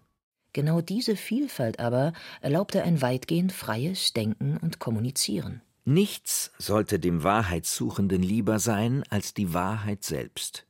Genau 0.52 0.82
diese 0.82 1.16
Vielfalt 1.16 1.80
aber 1.80 2.12
erlaubte 2.42 2.82
ein 2.82 3.00
weitgehend 3.00 3.52
freies 3.52 4.12
Denken 4.12 4.58
und 4.58 4.78
Kommunizieren. 4.78 5.62
Nichts 5.88 6.50
sollte 6.59 6.99
dem 6.99 7.23
Wahrheitssuchenden 7.23 8.21
lieber 8.21 8.59
sein 8.59 9.05
als 9.09 9.35
die 9.35 9.55
Wahrheit 9.55 10.02
selbst. 10.02 10.66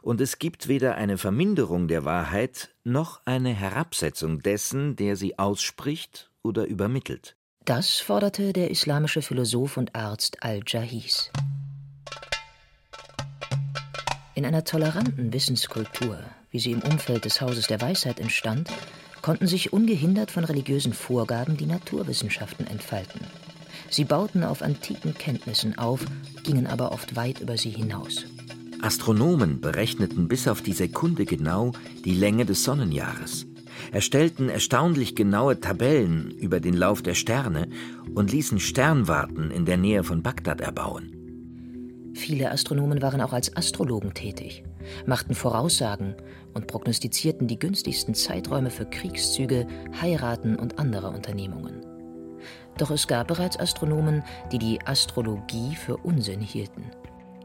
Und 0.00 0.22
es 0.22 0.38
gibt 0.38 0.68
weder 0.68 0.94
eine 0.94 1.18
Verminderung 1.18 1.86
der 1.86 2.06
Wahrheit 2.06 2.70
noch 2.82 3.20
eine 3.26 3.50
Herabsetzung 3.50 4.40
dessen, 4.40 4.96
der 4.96 5.16
sie 5.16 5.38
ausspricht 5.38 6.30
oder 6.42 6.64
übermittelt. 6.64 7.36
Das 7.66 7.98
forderte 8.00 8.54
der 8.54 8.70
islamische 8.70 9.20
Philosoph 9.20 9.76
und 9.76 9.94
Arzt 9.94 10.42
Al-Jahiz. 10.42 11.30
In 14.34 14.46
einer 14.46 14.64
toleranten 14.64 15.30
Wissenskultur, 15.34 16.18
wie 16.50 16.58
sie 16.58 16.72
im 16.72 16.80
Umfeld 16.80 17.26
des 17.26 17.42
Hauses 17.42 17.66
der 17.66 17.82
Weisheit 17.82 18.18
entstand, 18.18 18.70
konnten 19.20 19.46
sich 19.46 19.74
ungehindert 19.74 20.30
von 20.30 20.44
religiösen 20.44 20.94
Vorgaben 20.94 21.58
die 21.58 21.66
Naturwissenschaften 21.66 22.66
entfalten. 22.66 23.20
Sie 23.94 24.04
bauten 24.04 24.42
auf 24.42 24.60
antiken 24.60 25.14
Kenntnissen 25.14 25.78
auf, 25.78 26.04
gingen 26.42 26.66
aber 26.66 26.90
oft 26.90 27.14
weit 27.14 27.38
über 27.38 27.56
sie 27.56 27.70
hinaus. 27.70 28.24
Astronomen 28.82 29.60
berechneten 29.60 30.26
bis 30.26 30.48
auf 30.48 30.62
die 30.62 30.72
Sekunde 30.72 31.24
genau 31.26 31.70
die 32.04 32.14
Länge 32.14 32.44
des 32.44 32.64
Sonnenjahres, 32.64 33.46
erstellten 33.92 34.48
erstaunlich 34.48 35.14
genaue 35.14 35.60
Tabellen 35.60 36.32
über 36.32 36.58
den 36.58 36.74
Lauf 36.74 37.02
der 37.02 37.14
Sterne 37.14 37.68
und 38.12 38.32
ließen 38.32 38.58
Sternwarten 38.58 39.52
in 39.52 39.64
der 39.64 39.76
Nähe 39.76 40.02
von 40.02 40.24
Bagdad 40.24 40.60
erbauen. 40.60 42.10
Viele 42.14 42.50
Astronomen 42.50 43.00
waren 43.00 43.20
auch 43.20 43.32
als 43.32 43.56
Astrologen 43.56 44.12
tätig, 44.12 44.64
machten 45.06 45.36
Voraussagen 45.36 46.16
und 46.52 46.66
prognostizierten 46.66 47.46
die 47.46 47.60
günstigsten 47.60 48.16
Zeiträume 48.16 48.70
für 48.70 48.86
Kriegszüge, 48.86 49.68
Heiraten 50.00 50.56
und 50.56 50.80
andere 50.80 51.10
Unternehmungen. 51.10 51.93
Doch 52.78 52.90
es 52.90 53.06
gab 53.06 53.28
bereits 53.28 53.58
Astronomen, 53.58 54.22
die 54.50 54.58
die 54.58 54.80
Astrologie 54.84 55.76
für 55.76 55.96
Unsinn 55.98 56.40
hielten. 56.40 56.84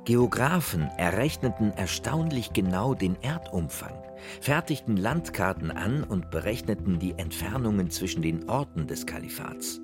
Geographen 0.06 0.90
errechneten 0.98 1.72
erstaunlich 1.72 2.52
genau 2.54 2.96
den 2.96 3.16
Erdumfang, 3.22 3.94
fertigten 4.42 4.98
Landkarten 4.98 5.70
an 5.70 6.04
und 6.04 6.32
berechneten 6.32 6.98
die 6.98 7.14
Entfernungen 7.18 7.92
zwischen 7.92 8.24
den 8.24 8.50
Orten 8.50 8.88
des 8.88 9.06
Kalifats. 9.06 9.80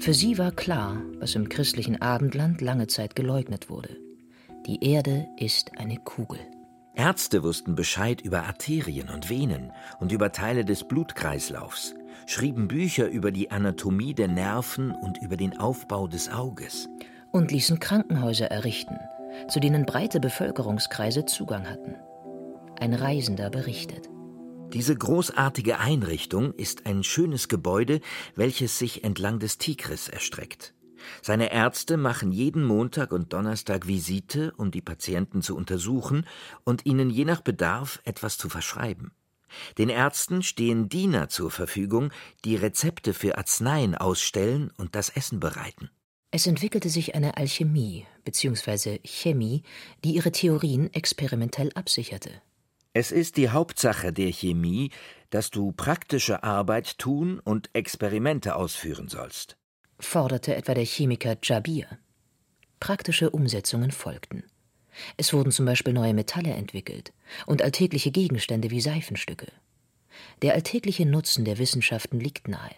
Für 0.00 0.14
sie 0.14 0.38
war 0.38 0.52
klar, 0.52 0.96
was 1.18 1.34
im 1.34 1.48
christlichen 1.48 2.00
Abendland 2.00 2.60
lange 2.60 2.86
Zeit 2.86 3.14
geleugnet 3.14 3.68
wurde. 3.68 3.96
Die 4.66 4.82
Erde 4.82 5.26
ist 5.38 5.72
eine 5.78 5.96
Kugel. 5.96 6.38
Ärzte 6.94 7.42
wussten 7.42 7.74
Bescheid 7.74 8.20
über 8.20 8.44
Arterien 8.44 9.08
und 9.08 9.28
Venen 9.28 9.72
und 10.00 10.12
über 10.12 10.32
Teile 10.32 10.64
des 10.64 10.84
Blutkreislaufs, 10.84 11.94
schrieben 12.28 12.68
Bücher 12.68 13.08
über 13.08 13.30
die 13.30 13.50
Anatomie 13.50 14.12
der 14.12 14.28
Nerven 14.28 14.90
und 14.90 15.16
über 15.22 15.38
den 15.38 15.58
Aufbau 15.58 16.06
des 16.06 16.28
Auges. 16.28 16.86
Und 17.32 17.50
ließen 17.50 17.80
Krankenhäuser 17.80 18.50
errichten, 18.50 18.98
zu 19.48 19.60
denen 19.60 19.86
breite 19.86 20.20
Bevölkerungskreise 20.20 21.24
Zugang 21.24 21.68
hatten. 21.68 21.94
Ein 22.78 22.92
Reisender 22.92 23.48
berichtet. 23.48 24.10
Diese 24.74 24.94
großartige 24.94 25.78
Einrichtung 25.78 26.52
ist 26.52 26.84
ein 26.84 27.02
schönes 27.02 27.48
Gebäude, 27.48 28.02
welches 28.36 28.78
sich 28.78 29.04
entlang 29.04 29.38
des 29.38 29.56
Tigris 29.56 30.08
erstreckt. 30.08 30.74
Seine 31.22 31.50
Ärzte 31.50 31.96
machen 31.96 32.30
jeden 32.30 32.62
Montag 32.62 33.12
und 33.12 33.32
Donnerstag 33.32 33.88
Visite, 33.88 34.52
um 34.58 34.70
die 34.70 34.82
Patienten 34.82 35.40
zu 35.40 35.56
untersuchen 35.56 36.26
und 36.64 36.84
ihnen 36.84 37.08
je 37.08 37.24
nach 37.24 37.40
Bedarf 37.40 38.00
etwas 38.04 38.36
zu 38.36 38.50
verschreiben. 38.50 39.12
Den 39.78 39.88
Ärzten 39.88 40.42
stehen 40.42 40.88
Diener 40.88 41.28
zur 41.28 41.50
Verfügung, 41.50 42.10
die 42.44 42.56
Rezepte 42.56 43.14
für 43.14 43.38
Arzneien 43.38 43.94
ausstellen 43.94 44.70
und 44.76 44.94
das 44.94 45.10
Essen 45.10 45.40
bereiten. 45.40 45.90
Es 46.30 46.46
entwickelte 46.46 46.90
sich 46.90 47.14
eine 47.14 47.36
Alchemie 47.36 48.06
bzw. 48.24 49.00
Chemie, 49.04 49.62
die 50.04 50.14
ihre 50.14 50.30
Theorien 50.30 50.92
experimentell 50.92 51.70
absicherte. 51.74 52.30
Es 52.92 53.12
ist 53.12 53.36
die 53.36 53.48
Hauptsache 53.48 54.12
der 54.12 54.32
Chemie, 54.32 54.90
dass 55.30 55.50
du 55.50 55.72
praktische 55.72 56.42
Arbeit 56.42 56.98
tun 56.98 57.38
und 57.38 57.70
Experimente 57.72 58.56
ausführen 58.56 59.08
sollst, 59.08 59.56
forderte 60.00 60.54
etwa 60.54 60.74
der 60.74 60.84
Chemiker 60.84 61.36
Jabir. 61.42 61.86
Praktische 62.80 63.30
Umsetzungen 63.30 63.90
folgten. 63.90 64.44
Es 65.16 65.32
wurden 65.32 65.52
zum 65.52 65.66
Beispiel 65.66 65.92
neue 65.92 66.14
Metalle 66.14 66.50
entwickelt 66.50 67.12
und 67.46 67.62
alltägliche 67.62 68.10
Gegenstände 68.10 68.70
wie 68.70 68.80
Seifenstücke. 68.80 69.46
Der 70.42 70.54
alltägliche 70.54 71.06
Nutzen 71.06 71.44
der 71.44 71.58
Wissenschaften 71.58 72.20
liegt 72.20 72.48
nahe. 72.48 72.74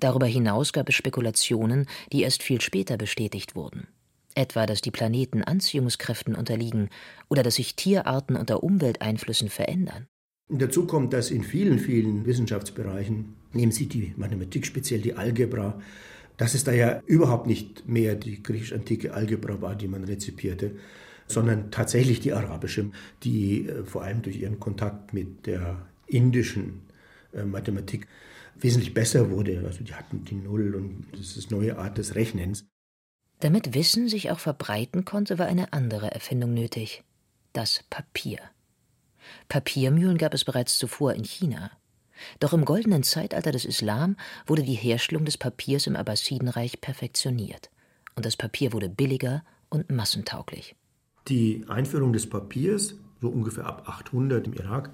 Darüber 0.00 0.26
hinaus 0.26 0.72
gab 0.72 0.88
es 0.88 0.94
Spekulationen, 0.94 1.86
die 2.12 2.22
erst 2.22 2.42
viel 2.42 2.60
später 2.60 2.96
bestätigt 2.96 3.54
wurden. 3.54 3.86
Etwa, 4.34 4.66
dass 4.66 4.80
die 4.80 4.90
Planeten 4.90 5.42
Anziehungskräften 5.42 6.34
unterliegen 6.34 6.90
oder 7.28 7.42
dass 7.42 7.56
sich 7.56 7.76
Tierarten 7.76 8.36
unter 8.36 8.62
Umwelteinflüssen 8.62 9.48
verändern. 9.48 10.06
Dazu 10.48 10.86
kommt, 10.86 11.12
dass 11.12 11.30
in 11.30 11.44
vielen, 11.44 11.78
vielen 11.78 12.24
Wissenschaftsbereichen, 12.24 13.34
nehmen 13.52 13.72
Sie 13.72 13.86
die 13.86 14.14
Mathematik, 14.16 14.64
speziell 14.64 15.00
die 15.00 15.14
Algebra, 15.14 15.80
dass 16.38 16.54
es 16.54 16.64
da 16.64 16.72
ja 16.72 17.02
überhaupt 17.06 17.46
nicht 17.46 17.86
mehr 17.88 18.14
die 18.14 18.42
griechisch-antike 18.42 19.12
Algebra 19.12 19.60
war, 19.60 19.74
die 19.74 19.88
man 19.88 20.04
rezipierte, 20.04 20.76
sondern 21.28 21.70
tatsächlich 21.70 22.20
die 22.20 22.32
arabische, 22.32 22.90
die 23.22 23.68
äh, 23.68 23.84
vor 23.84 24.02
allem 24.02 24.22
durch 24.22 24.36
ihren 24.36 24.58
Kontakt 24.58 25.14
mit 25.14 25.46
der 25.46 25.86
indischen 26.06 26.82
äh, 27.32 27.44
Mathematik 27.44 28.08
wesentlich 28.56 28.94
besser 28.94 29.30
wurde. 29.30 29.62
Also 29.64 29.84
die 29.84 29.94
hatten 29.94 30.24
die 30.24 30.34
Null 30.34 30.74
und 30.74 31.06
das 31.12 31.36
ist 31.36 31.50
neue 31.50 31.78
Art 31.78 31.98
des 31.98 32.14
Rechnens. 32.14 32.66
Damit 33.40 33.74
Wissen 33.74 34.08
sich 34.08 34.30
auch 34.30 34.40
verbreiten 34.40 35.04
konnte, 35.04 35.38
war 35.38 35.46
eine 35.46 35.72
andere 35.72 36.10
Erfindung 36.10 36.54
nötig: 36.54 37.04
das 37.52 37.84
Papier. 37.88 38.38
Papiermühlen 39.48 40.18
gab 40.18 40.34
es 40.34 40.44
bereits 40.44 40.78
zuvor 40.78 41.14
in 41.14 41.24
China. 41.24 41.70
Doch 42.40 42.52
im 42.52 42.64
goldenen 42.64 43.04
Zeitalter 43.04 43.52
des 43.52 43.64
Islam 43.64 44.16
wurde 44.46 44.64
die 44.64 44.74
Herstellung 44.74 45.24
des 45.24 45.38
Papiers 45.38 45.86
im 45.86 45.94
Abbasidenreich 45.94 46.80
perfektioniert. 46.80 47.70
Und 48.16 48.26
das 48.26 48.36
Papier 48.36 48.72
wurde 48.72 48.88
billiger 48.88 49.44
und 49.68 49.90
massentauglich. 49.90 50.74
Die 51.28 51.64
Einführung 51.68 52.12
des 52.12 52.28
Papiers, 52.28 52.94
so 53.20 53.28
ungefähr 53.28 53.66
ab 53.66 53.84
800 53.86 54.46
im 54.46 54.54
Irak 54.54 54.90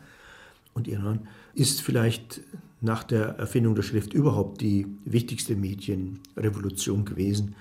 und 0.72 0.88
Iran, 0.88 1.28
ist 1.54 1.80
vielleicht 1.80 2.40
nach 2.80 3.04
der 3.04 3.38
Erfindung 3.38 3.74
der 3.74 3.82
Schrift 3.82 4.12
überhaupt 4.12 4.60
die 4.60 4.86
wichtigste 5.04 5.54
Medienrevolution 5.56 7.04
gewesen 7.04 7.54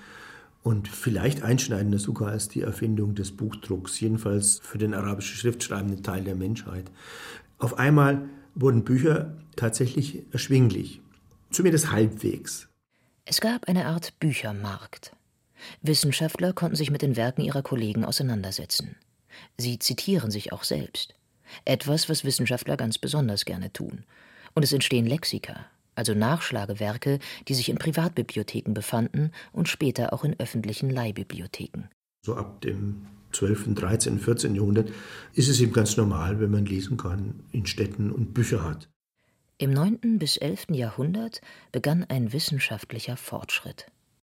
und 0.62 0.88
vielleicht 0.88 1.42
einschneidender 1.42 1.98
sogar 1.98 2.30
als 2.30 2.48
die 2.48 2.62
Erfindung 2.62 3.14
des 3.14 3.32
Buchdrucks, 3.32 4.00
jedenfalls 4.00 4.58
für 4.62 4.78
den 4.78 4.94
arabisch 4.94 5.34
schriftschreibenden 5.38 6.02
Teil 6.02 6.24
der 6.24 6.34
Menschheit. 6.34 6.90
Auf 7.58 7.78
einmal 7.78 8.28
wurden 8.54 8.84
Bücher 8.84 9.36
tatsächlich 9.56 10.22
erschwinglich, 10.32 11.00
zumindest 11.50 11.92
halbwegs. 11.92 12.68
Es 13.24 13.40
gab 13.40 13.68
eine 13.68 13.86
Art 13.86 14.18
Büchermarkt. 14.20 15.14
Wissenschaftler 15.82 16.52
konnten 16.52 16.76
sich 16.76 16.90
mit 16.90 17.02
den 17.02 17.16
Werken 17.16 17.42
ihrer 17.42 17.62
Kollegen 17.62 18.04
auseinandersetzen. 18.04 18.96
Sie 19.56 19.78
zitieren 19.78 20.30
sich 20.30 20.52
auch 20.52 20.64
selbst. 20.64 21.14
Etwas, 21.64 22.08
was 22.08 22.24
Wissenschaftler 22.24 22.76
ganz 22.76 22.98
besonders 22.98 23.44
gerne 23.44 23.72
tun. 23.72 24.04
Und 24.54 24.62
es 24.62 24.72
entstehen 24.72 25.06
Lexika, 25.06 25.66
also 25.94 26.14
Nachschlagewerke, 26.14 27.18
die 27.48 27.54
sich 27.54 27.68
in 27.68 27.78
Privatbibliotheken 27.78 28.72
befanden 28.72 29.32
und 29.52 29.68
später 29.68 30.12
auch 30.12 30.24
in 30.24 30.38
öffentlichen 30.38 30.90
Leihbibliotheken. 30.90 31.88
So 32.22 32.36
ab 32.36 32.60
dem 32.62 33.06
12., 33.32 33.74
13., 33.74 34.18
14. 34.18 34.54
Jahrhundert 34.54 34.90
ist 35.34 35.48
es 35.48 35.60
eben 35.60 35.72
ganz 35.72 35.96
normal, 35.96 36.40
wenn 36.40 36.50
man 36.50 36.66
lesen 36.66 36.96
kann 36.96 37.40
in 37.52 37.66
Städten 37.66 38.10
und 38.10 38.32
Bücher 38.32 38.64
hat. 38.64 38.88
Im 39.58 39.70
9. 39.72 40.18
bis 40.18 40.36
11. 40.36 40.66
Jahrhundert 40.70 41.40
begann 41.70 42.04
ein 42.08 42.32
wissenschaftlicher 42.32 43.16
Fortschritt. 43.16 43.86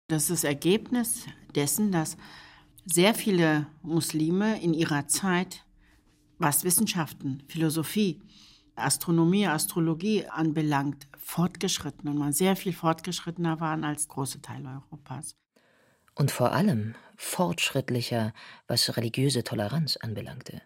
Das 0.08 0.25
ist 0.25 0.30
das 0.30 0.44
Ergebnis 0.44 1.26
dessen, 1.56 1.90
dass 1.90 2.16
sehr 2.84 3.12
viele 3.12 3.66
Muslime 3.82 4.62
in 4.62 4.72
ihrer 4.72 5.08
Zeit, 5.08 5.64
was 6.38 6.62
Wissenschaften, 6.62 7.42
Philosophie, 7.48 8.22
Astronomie, 8.76 9.48
Astrologie 9.48 10.26
anbelangt, 10.26 11.08
fortgeschritten 11.18 12.08
und 12.08 12.18
man 12.18 12.32
sehr 12.32 12.54
viel 12.54 12.72
fortgeschrittener 12.72 13.58
waren 13.58 13.82
als 13.82 14.06
große 14.06 14.40
Teile 14.42 14.68
Europas. 14.68 15.34
Und 16.14 16.30
vor 16.30 16.52
allem 16.52 16.94
fortschrittlicher, 17.16 18.32
was 18.68 18.96
religiöse 18.96 19.42
Toleranz 19.42 19.96
anbelangte. 19.96 20.62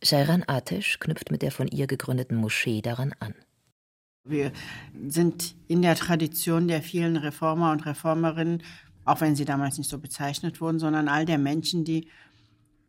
Seiran 0.00 0.44
Atesh 0.46 1.00
knüpft 1.00 1.32
mit 1.32 1.42
der 1.42 1.50
von 1.50 1.66
ihr 1.66 1.88
gegründeten 1.88 2.36
Moschee 2.36 2.80
daran 2.80 3.12
an. 3.18 3.34
Wir 4.28 4.50
sind 5.08 5.54
in 5.68 5.82
der 5.82 5.94
Tradition 5.94 6.66
der 6.66 6.82
vielen 6.82 7.16
Reformer 7.16 7.70
und 7.70 7.86
Reformerinnen, 7.86 8.62
auch 9.04 9.20
wenn 9.20 9.36
sie 9.36 9.44
damals 9.44 9.78
nicht 9.78 9.88
so 9.88 9.98
bezeichnet 9.98 10.60
wurden, 10.60 10.80
sondern 10.80 11.08
all 11.08 11.24
der 11.24 11.38
Menschen, 11.38 11.84
die 11.84 12.08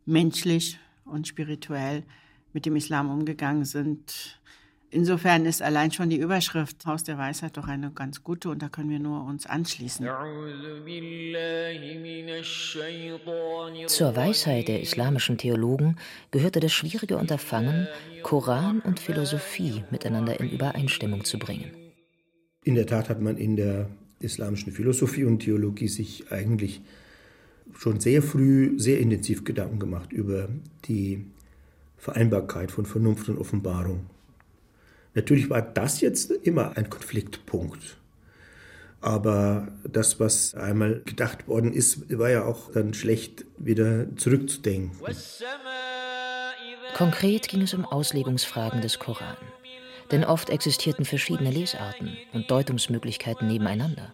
menschlich 0.06 0.80
und 1.06 1.28
spirituell 1.28 2.04
mit 2.54 2.66
dem 2.66 2.76
Islam 2.76 3.12
umgegangen 3.12 3.66
sind. 3.66 4.40
Insofern 4.90 5.46
ist 5.46 5.62
allein 5.62 5.92
schon 5.92 6.10
die 6.10 6.18
Überschrift 6.18 6.86
Haus 6.86 7.04
der 7.04 7.18
Weisheit 7.18 7.58
doch 7.58 7.68
eine 7.68 7.92
ganz 7.92 8.24
gute 8.24 8.50
und 8.50 8.62
da 8.62 8.70
können 8.70 8.90
wir 8.90 9.00
nur 9.00 9.26
uns 9.26 9.46
anschließen. 9.46 10.08
Zur 13.88 14.16
Weisheit 14.16 14.68
der 14.70 14.82
islamischen 14.82 15.38
Theologen 15.38 15.98
gehörte 16.32 16.62
das 16.62 16.72
schwierige 16.72 17.18
Unterfangen, 17.18 17.88
Koran 18.24 18.80
und 18.80 19.02
Philosophie 19.02 19.84
miteinander 19.92 20.40
in 20.40 20.52
Übereinstimmung 20.52 21.26
zu 21.26 21.38
bringen. 21.38 21.72
In 22.64 22.76
der 22.76 22.86
Tat 22.86 23.10
hat 23.10 23.22
man 23.22 23.36
in 23.38 23.58
der 23.58 23.90
islamischen 24.20 24.72
Philosophie 24.72 25.26
und 25.26 25.40
Theologie 25.40 25.90
sich 25.90 26.32
eigentlich 26.32 26.82
schon 27.74 28.00
sehr 28.00 28.22
früh 28.22 28.80
sehr 28.80 29.00
intensiv 29.00 29.44
Gedanken 29.44 29.80
gemacht 29.80 30.14
über 30.14 30.48
die 30.86 31.26
Vereinbarkeit 31.98 32.72
von 32.72 32.86
Vernunft 32.86 33.28
und 33.28 33.38
Offenbarung. 33.38 34.06
Natürlich 35.18 35.50
war 35.50 35.64
das 35.64 36.00
jetzt 36.00 36.30
immer 36.30 36.78
ein 36.78 36.92
Konfliktpunkt. 36.92 37.98
Aber 39.02 39.68
das, 39.84 40.20
was 40.20 40.54
einmal 40.54 41.02
gedacht 41.06 41.48
worden 41.48 41.74
ist, 41.74 42.16
war 42.16 42.30
ja 42.30 42.46
auch 42.46 42.72
dann 42.72 42.94
schlecht 42.94 43.44
wieder 43.58 44.16
zurückzudenken. 44.16 44.92
Konkret 46.96 47.48
ging 47.48 47.62
es 47.64 47.74
um 47.74 47.84
Auslegungsfragen 47.84 48.82
des 48.82 49.00
Koran. 49.00 49.38
Denn 50.12 50.24
oft 50.24 50.52
existierten 50.52 51.04
verschiedene 51.04 51.50
Lesarten 51.50 52.16
und 52.34 52.52
Deutungsmöglichkeiten 52.52 53.48
nebeneinander. 53.48 54.14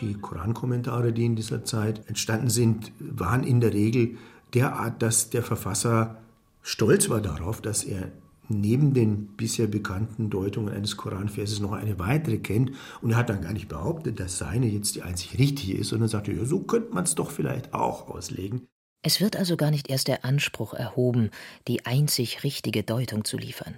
Die 0.00 0.12
Korankommentare, 0.12 1.14
die 1.14 1.24
in 1.24 1.36
dieser 1.36 1.64
Zeit 1.64 2.06
entstanden 2.06 2.50
sind, 2.50 2.92
waren 2.98 3.44
in 3.44 3.62
der 3.62 3.72
Regel 3.72 4.18
derart, 4.52 5.00
dass 5.00 5.30
der 5.30 5.42
Verfasser 5.42 6.18
stolz 6.60 7.08
war 7.08 7.22
darauf, 7.22 7.62
dass 7.62 7.82
er 7.82 8.12
neben 8.48 8.94
den 8.94 9.28
bisher 9.36 9.66
bekannten 9.66 10.30
Deutungen 10.30 10.72
eines 10.72 10.96
Koranverses 10.96 11.60
noch 11.60 11.72
eine 11.72 11.98
weitere 11.98 12.38
kennt. 12.38 12.72
Und 13.00 13.10
er 13.10 13.16
hat 13.16 13.28
dann 13.28 13.42
gar 13.42 13.52
nicht 13.52 13.68
behauptet, 13.68 14.20
dass 14.20 14.38
seine 14.38 14.66
jetzt 14.66 14.96
die 14.96 15.02
einzig 15.02 15.38
richtige 15.38 15.78
ist, 15.78 15.88
sondern 15.88 16.08
sagte, 16.08 16.32
ja, 16.32 16.44
so 16.44 16.60
könnte 16.60 16.94
man 16.94 17.04
es 17.04 17.14
doch 17.14 17.30
vielleicht 17.30 17.74
auch 17.74 18.08
auslegen. 18.08 18.68
Es 19.02 19.20
wird 19.20 19.36
also 19.36 19.56
gar 19.56 19.70
nicht 19.70 19.88
erst 19.88 20.08
der 20.08 20.24
Anspruch 20.24 20.74
erhoben, 20.74 21.30
die 21.68 21.86
einzig 21.86 22.42
richtige 22.42 22.82
Deutung 22.82 23.24
zu 23.24 23.36
liefern. 23.36 23.74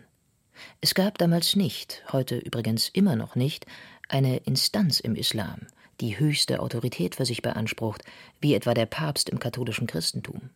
Es 0.80 0.94
gab 0.94 1.18
damals 1.18 1.56
nicht, 1.56 2.02
heute 2.12 2.38
übrigens 2.38 2.88
immer 2.88 3.16
noch 3.16 3.34
nicht, 3.34 3.66
eine 4.08 4.38
Instanz 4.38 5.00
im 5.00 5.14
Islam, 5.14 5.66
die 6.00 6.18
höchste 6.18 6.60
Autorität 6.60 7.14
für 7.14 7.26
sich 7.26 7.42
beansprucht, 7.42 8.02
wie 8.40 8.54
etwa 8.54 8.74
der 8.74 8.86
Papst 8.86 9.28
im 9.28 9.38
katholischen 9.38 9.86
Christentum. 9.86 10.50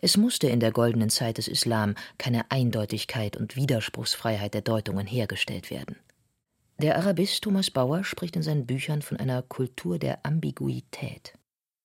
Es 0.00 0.16
musste 0.16 0.48
in 0.48 0.60
der 0.60 0.72
goldenen 0.72 1.10
Zeit 1.10 1.38
des 1.38 1.48
Islam 1.48 1.94
keine 2.18 2.50
Eindeutigkeit 2.50 3.36
und 3.36 3.56
Widerspruchsfreiheit 3.56 4.54
der 4.54 4.62
Deutungen 4.62 5.06
hergestellt 5.06 5.70
werden. 5.70 5.96
Der 6.78 6.96
Arabist 6.96 7.44
Thomas 7.44 7.70
Bauer 7.70 8.02
spricht 8.02 8.34
in 8.36 8.42
seinen 8.42 8.66
Büchern 8.66 9.02
von 9.02 9.18
einer 9.18 9.42
Kultur 9.42 9.98
der 9.98 10.24
Ambiguität. 10.24 11.34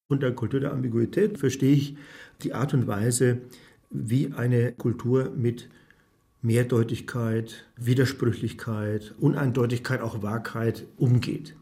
Unter 0.09 0.31
Kultur 0.31 0.59
der 0.59 0.71
Ambiguität 0.71 1.37
verstehe 1.37 1.73
ich 1.73 1.97
die 2.41 2.53
Art 2.53 2.73
und 2.73 2.87
Weise, 2.87 3.41
wie 3.89 4.33
eine 4.33 4.71
Kultur 4.71 5.29
mit 5.35 5.69
Mehrdeutigkeit, 6.41 7.65
Widersprüchlichkeit, 7.75 9.13
Uneindeutigkeit, 9.19 10.01
auch 10.01 10.21
Wahrheit 10.21 10.85
umgeht. 10.97 11.55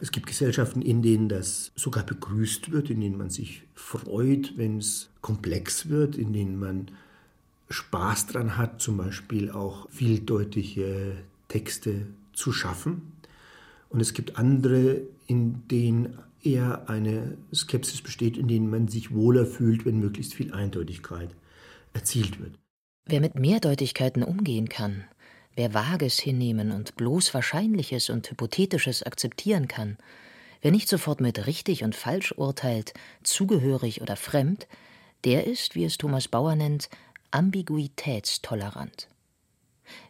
Es 0.00 0.10
gibt 0.10 0.26
Gesellschaften, 0.26 0.82
in 0.82 1.02
denen 1.02 1.28
das 1.28 1.72
sogar 1.76 2.04
begrüßt 2.04 2.72
wird, 2.72 2.90
in 2.90 3.00
denen 3.00 3.16
man 3.16 3.30
sich 3.30 3.62
freut, 3.74 4.56
wenn 4.56 4.78
es 4.78 5.08
komplex 5.20 5.88
wird, 5.88 6.16
in 6.16 6.32
denen 6.32 6.58
man 6.58 6.90
Spaß 7.70 8.26
dran 8.26 8.56
hat, 8.56 8.80
zum 8.82 8.96
Beispiel 8.96 9.50
auch 9.50 9.88
vieldeutige 9.90 11.16
Texte 11.48 12.06
zu 12.32 12.52
schaffen. 12.52 13.12
Und 13.88 14.00
es 14.00 14.12
gibt 14.12 14.36
andere, 14.36 15.02
in 15.26 15.66
denen 15.68 16.18
eher 16.42 16.88
eine 16.90 17.38
Skepsis 17.54 18.02
besteht, 18.02 18.36
in 18.36 18.48
denen 18.48 18.68
man 18.68 18.88
sich 18.88 19.12
wohler 19.12 19.46
fühlt, 19.46 19.86
wenn 19.86 19.98
möglichst 19.98 20.34
viel 20.34 20.52
Eindeutigkeit 20.52 21.30
erzielt 21.92 22.40
wird. 22.40 22.58
Wer 23.06 23.20
mit 23.20 23.34
Mehrdeutigkeiten 23.34 24.22
umgehen 24.22 24.68
kann, 24.68 25.04
Wer 25.56 25.72
Vages 25.72 26.18
hinnehmen 26.18 26.72
und 26.72 26.96
bloß 26.96 27.32
Wahrscheinliches 27.32 28.10
und 28.10 28.28
Hypothetisches 28.28 29.02
akzeptieren 29.02 29.68
kann, 29.68 29.98
wer 30.62 30.72
nicht 30.72 30.88
sofort 30.88 31.20
mit 31.20 31.46
richtig 31.46 31.84
und 31.84 31.94
falsch 31.94 32.32
urteilt, 32.32 32.92
zugehörig 33.22 34.02
oder 34.02 34.16
fremd, 34.16 34.66
der 35.24 35.46
ist, 35.46 35.74
wie 35.74 35.84
es 35.84 35.96
Thomas 35.96 36.28
Bauer 36.28 36.56
nennt, 36.56 36.88
ambiguitätstolerant. 37.30 39.08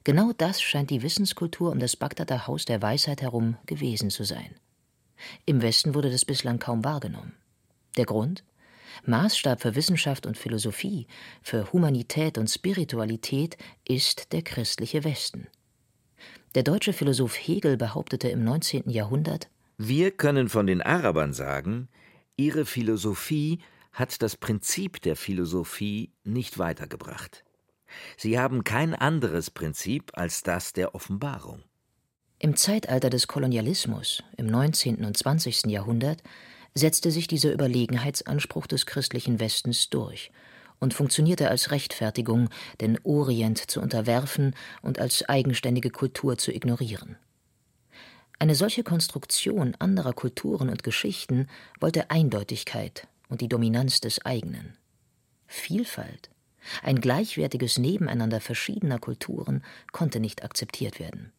Genau 0.05 0.33
das 0.37 0.63
scheint 0.63 0.91
die 0.91 1.03
Wissenskultur 1.03 1.73
um 1.73 1.79
das 1.79 1.97
Bagdader 1.97 2.47
Haus 2.47 2.65
der 2.65 2.81
Weisheit 2.81 3.23
herum 3.23 3.57
gewesen 3.67 4.11
zu 4.11 4.25
sein. 4.25 4.55
Im 5.47 5.63
Westen 5.63 5.95
wurde 5.95 6.11
das 6.11 6.25
bislang 6.25 6.59
kaum 6.59 6.85
wahrgenommen. 6.85 7.35
Der 7.97 8.05
Grund? 8.05 8.45
Maßstab 9.07 9.61
für 9.61 9.75
Wissenschaft 9.75 10.27
und 10.27 10.39
Philosophie, 10.39 11.07
für 11.43 11.73
Humanität 11.73 12.39
und 12.39 12.49
Spiritualität 12.49 13.57
ist 13.87 14.33
der 14.33 14.43
christliche 14.43 15.05
Westen. 15.05 15.47
Der 16.55 16.63
deutsche 16.63 16.93
Philosoph 16.93 17.37
Hegel 17.37 17.77
behauptete 17.77 18.29
im 18.29 18.45
19. 18.45 18.89
Jahrhundert 18.89 19.49
Wir 19.77 20.11
können 20.11 20.49
von 20.49 20.67
den 20.67 20.83
Arabern 20.83 21.33
sagen, 21.33 21.89
ihre 22.37 22.65
Philosophie 22.65 23.59
hat 23.93 24.23
das 24.23 24.37
Prinzip 24.37 25.01
der 25.03 25.17
Philosophie 25.17 26.13
nicht 26.25 26.59
weitergebracht. 26.59 27.45
Sie 28.17 28.39
haben 28.39 28.65
kein 28.65 28.95
anderes 28.95 29.51
Prinzip 29.51 30.11
als 30.15 30.43
das 30.43 30.73
der 30.73 30.95
Offenbarung. 30.95 31.63
Im 32.39 32.57
Zeitalter 32.57 33.09
des 33.09 33.29
Kolonialismus, 33.29 34.23
im 34.37 34.47
19. 34.47 35.05
und 35.05 35.17
20. 35.17 35.67
Jahrhundert, 35.67 36.23
setzte 36.75 37.11
sich 37.11 37.29
dieser 37.29 37.53
Überlegenheitsanspruch 37.53 38.67
des 38.67 38.87
christlichen 38.87 39.41
Westens 39.41 39.91
durch 39.91 40.31
und 40.81 40.95
funktionierte 40.95 41.49
als 41.49 41.71
Rechtfertigung, 41.71 42.49
den 42.81 42.99
Orient 43.05 43.71
zu 43.71 43.81
unterwerfen 43.81 44.55
und 44.83 44.99
als 44.99 45.29
eigenständige 45.29 45.91
Kultur 45.91 46.37
zu 46.37 46.53
ignorieren. 46.53 47.17
Eine 48.39 48.55
solche 48.55 48.83
Konstruktion 48.83 49.75
anderer 49.79 50.13
Kulturen 50.13 50.69
und 50.69 50.83
Geschichten 50.83 51.47
wollte 51.81 52.11
Eindeutigkeit 52.11 53.09
und 53.29 53.41
die 53.41 53.49
Dominanz 53.49 54.01
des 54.01 54.27
eigenen. 54.27 54.77
Vielfalt, 55.47 56.31
ein 56.83 57.01
gleichwertiges 57.01 57.79
Nebeneinander 57.79 58.41
verschiedener 58.41 58.99
Kulturen 58.99 59.63
konnte 59.93 60.19
nicht 60.21 60.43
akzeptiert 60.43 60.99
werden. 60.99 61.33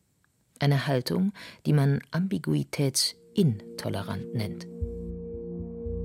Eine 0.59 0.87
Haltung, 0.87 1.33
die 1.65 1.73
man 1.73 2.01
ambiguitätsintolerant 2.11 4.33
nennt. 4.33 4.65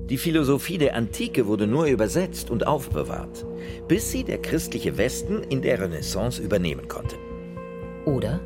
Die 0.09 0.17
Philosophie 0.17 0.77
der 0.77 0.95
Antike 0.95 1.47
wurde 1.47 1.67
nur 1.67 1.85
übersetzt 1.85 2.49
und 2.49 2.67
aufbewahrt, 2.67 3.45
bis 3.87 4.11
sie 4.11 4.23
der 4.23 4.41
christliche 4.41 4.97
Westen 4.97 5.43
in 5.43 5.61
der 5.61 5.79
Renaissance 5.79 6.41
übernehmen 6.41 6.87
konnte. 6.87 7.15
Oder 8.05 8.39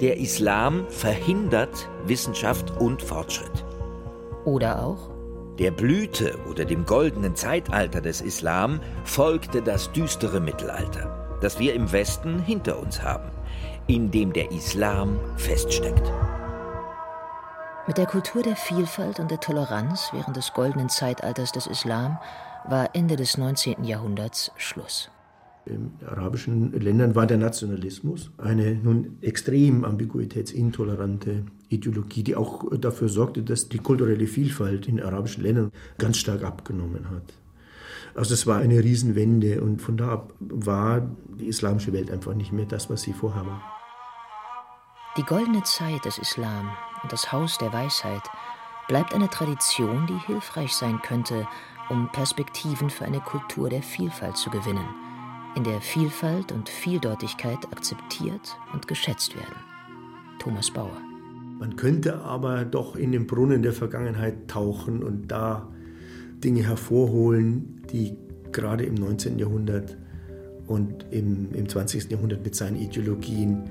der 0.00 0.16
Islam 0.16 0.86
verhindert 0.88 1.90
Wissenschaft 2.06 2.80
und 2.80 3.02
Fortschritt. 3.02 3.64
Oder 4.44 4.82
auch 4.82 5.10
der 5.58 5.70
Blüte 5.72 6.38
oder 6.48 6.64
dem 6.64 6.86
goldenen 6.86 7.36
Zeitalter 7.36 8.00
des 8.00 8.22
Islam 8.22 8.80
folgte 9.04 9.60
das 9.60 9.92
düstere 9.92 10.40
Mittelalter, 10.40 11.38
das 11.42 11.58
wir 11.58 11.74
im 11.74 11.92
Westen 11.92 12.38
hinter 12.38 12.80
uns 12.80 13.02
haben, 13.02 13.30
in 13.86 14.10
dem 14.10 14.32
der 14.32 14.50
Islam 14.52 15.20
feststeckt. 15.36 16.10
Mit 17.90 17.98
der 17.98 18.06
Kultur 18.06 18.44
der 18.44 18.54
Vielfalt 18.54 19.18
und 19.18 19.32
der 19.32 19.40
Toleranz 19.40 20.10
während 20.12 20.36
des 20.36 20.52
goldenen 20.52 20.88
Zeitalters 20.88 21.50
des 21.50 21.66
Islam 21.66 22.18
war 22.68 22.94
Ende 22.94 23.16
des 23.16 23.36
19. 23.36 23.82
Jahrhunderts 23.82 24.52
Schluss. 24.56 25.10
In 25.66 25.90
arabischen 26.06 26.70
Ländern 26.70 27.16
war 27.16 27.26
der 27.26 27.38
Nationalismus 27.38 28.30
eine 28.38 28.76
nun 28.76 29.18
extrem 29.22 29.84
ambiguitätsintolerante 29.84 31.46
Ideologie, 31.68 32.22
die 32.22 32.36
auch 32.36 32.64
dafür 32.78 33.08
sorgte, 33.08 33.42
dass 33.42 33.68
die 33.68 33.78
kulturelle 33.78 34.28
Vielfalt 34.28 34.86
in 34.86 35.02
arabischen 35.02 35.42
Ländern 35.42 35.72
ganz 35.98 36.18
stark 36.18 36.44
abgenommen 36.44 37.10
hat. 37.10 37.34
Also 38.14 38.34
es 38.34 38.46
war 38.46 38.58
eine 38.58 38.84
Riesenwende 38.84 39.60
und 39.62 39.82
von 39.82 39.96
da 39.96 40.10
ab 40.12 40.34
war 40.38 41.10
die 41.40 41.48
islamische 41.48 41.92
Welt 41.92 42.12
einfach 42.12 42.34
nicht 42.34 42.52
mehr 42.52 42.66
das, 42.66 42.88
was 42.88 43.02
sie 43.02 43.14
vorher 43.14 43.44
war. 43.44 43.62
Die 45.16 45.24
goldene 45.24 45.64
Zeit 45.64 46.04
des 46.04 46.18
Islam 46.18 46.70
und 47.02 47.12
das 47.12 47.32
Haus 47.32 47.58
der 47.58 47.72
Weisheit 47.72 48.22
bleibt 48.88 49.14
eine 49.14 49.28
Tradition, 49.28 50.06
die 50.06 50.18
hilfreich 50.26 50.74
sein 50.74 51.00
könnte, 51.02 51.46
um 51.88 52.10
Perspektiven 52.12 52.90
für 52.90 53.04
eine 53.04 53.20
Kultur 53.20 53.68
der 53.68 53.82
Vielfalt 53.82 54.36
zu 54.36 54.50
gewinnen– 54.50 54.88
in 55.56 55.64
der 55.64 55.80
Vielfalt 55.80 56.52
und 56.52 56.68
Vieldeutigkeit 56.68 57.66
akzeptiert 57.72 58.56
und 58.72 58.86
geschätzt 58.86 59.34
werden. 59.34 59.56
Thomas 60.38 60.70
Bauer. 60.70 60.96
Man 61.58 61.76
könnte 61.76 62.20
aber 62.20 62.64
doch 62.64 62.96
in 62.96 63.12
den 63.12 63.26
Brunnen 63.26 63.62
der 63.62 63.72
Vergangenheit 63.72 64.48
tauchen 64.48 65.02
und 65.02 65.28
da 65.28 65.68
Dinge 66.42 66.62
hervorholen, 66.62 67.82
die 67.92 68.16
gerade 68.52 68.84
im 68.84 68.94
19. 68.94 69.38
Jahrhundert 69.38 69.98
und 70.66 71.04
im, 71.10 71.52
im 71.52 71.68
20. 71.68 72.10
Jahrhundert 72.10 72.44
mit 72.44 72.54
seinen 72.54 72.76
Ideologien 72.76 73.64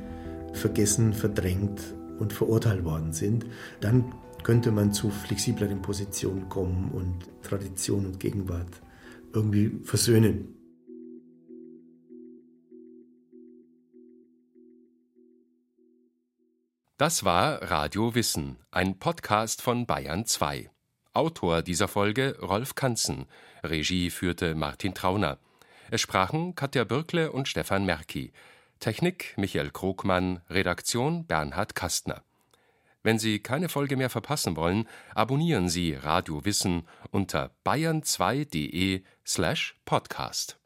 vergessen, 0.53 1.13
verdrängt 1.13 1.81
und 2.19 2.33
verurteilt 2.33 2.83
worden 2.83 3.13
sind. 3.13 3.45
Dann 3.81 4.13
könnte 4.43 4.71
man 4.71 4.93
zu 4.93 5.09
flexibleren 5.09 5.81
Positionen 5.81 6.49
kommen 6.49 6.91
und 6.91 7.29
Tradition 7.43 8.05
und 8.05 8.19
Gegenwart 8.19 8.81
irgendwie 9.33 9.79
versöhnen. 9.83 10.55
Das 16.97 17.23
war 17.23 17.61
Radio 17.61 18.13
Wissen, 18.13 18.57
ein 18.71 18.99
Podcast 18.99 19.61
von 19.61 19.85
Bayern 19.85 20.25
2. 20.25 20.69
Autor 21.13 21.61
dieser 21.61 21.87
Folge 21.87 22.37
Rolf 22.41 22.75
Kanzen, 22.75 23.25
Regie 23.63 24.09
führte 24.09 24.53
Martin 24.53 24.93
Trauner. 24.93 25.37
Es 25.91 26.01
sprachen 26.01 26.55
Katja 26.55 26.83
Bürkle 26.83 27.31
und 27.31 27.47
Stefan 27.47 27.85
Merki. 27.85 28.33
Technik 28.79 29.33
Michael 29.37 29.71
Krogmann, 29.71 30.41
Redaktion 30.49 31.25
Bernhard 31.25 31.75
Kastner. 31.75 32.23
Wenn 33.03 33.19
Sie 33.19 33.39
keine 33.39 33.69
Folge 33.69 33.97
mehr 33.97 34.09
verpassen 34.09 34.55
wollen, 34.55 34.87
abonnieren 35.15 35.69
Sie 35.69 35.93
Radio 35.93 36.43
Wissen 36.45 36.87
unter 37.11 37.51
bayern2.de 37.65 39.03
slash 39.25 39.75
podcast. 39.85 40.58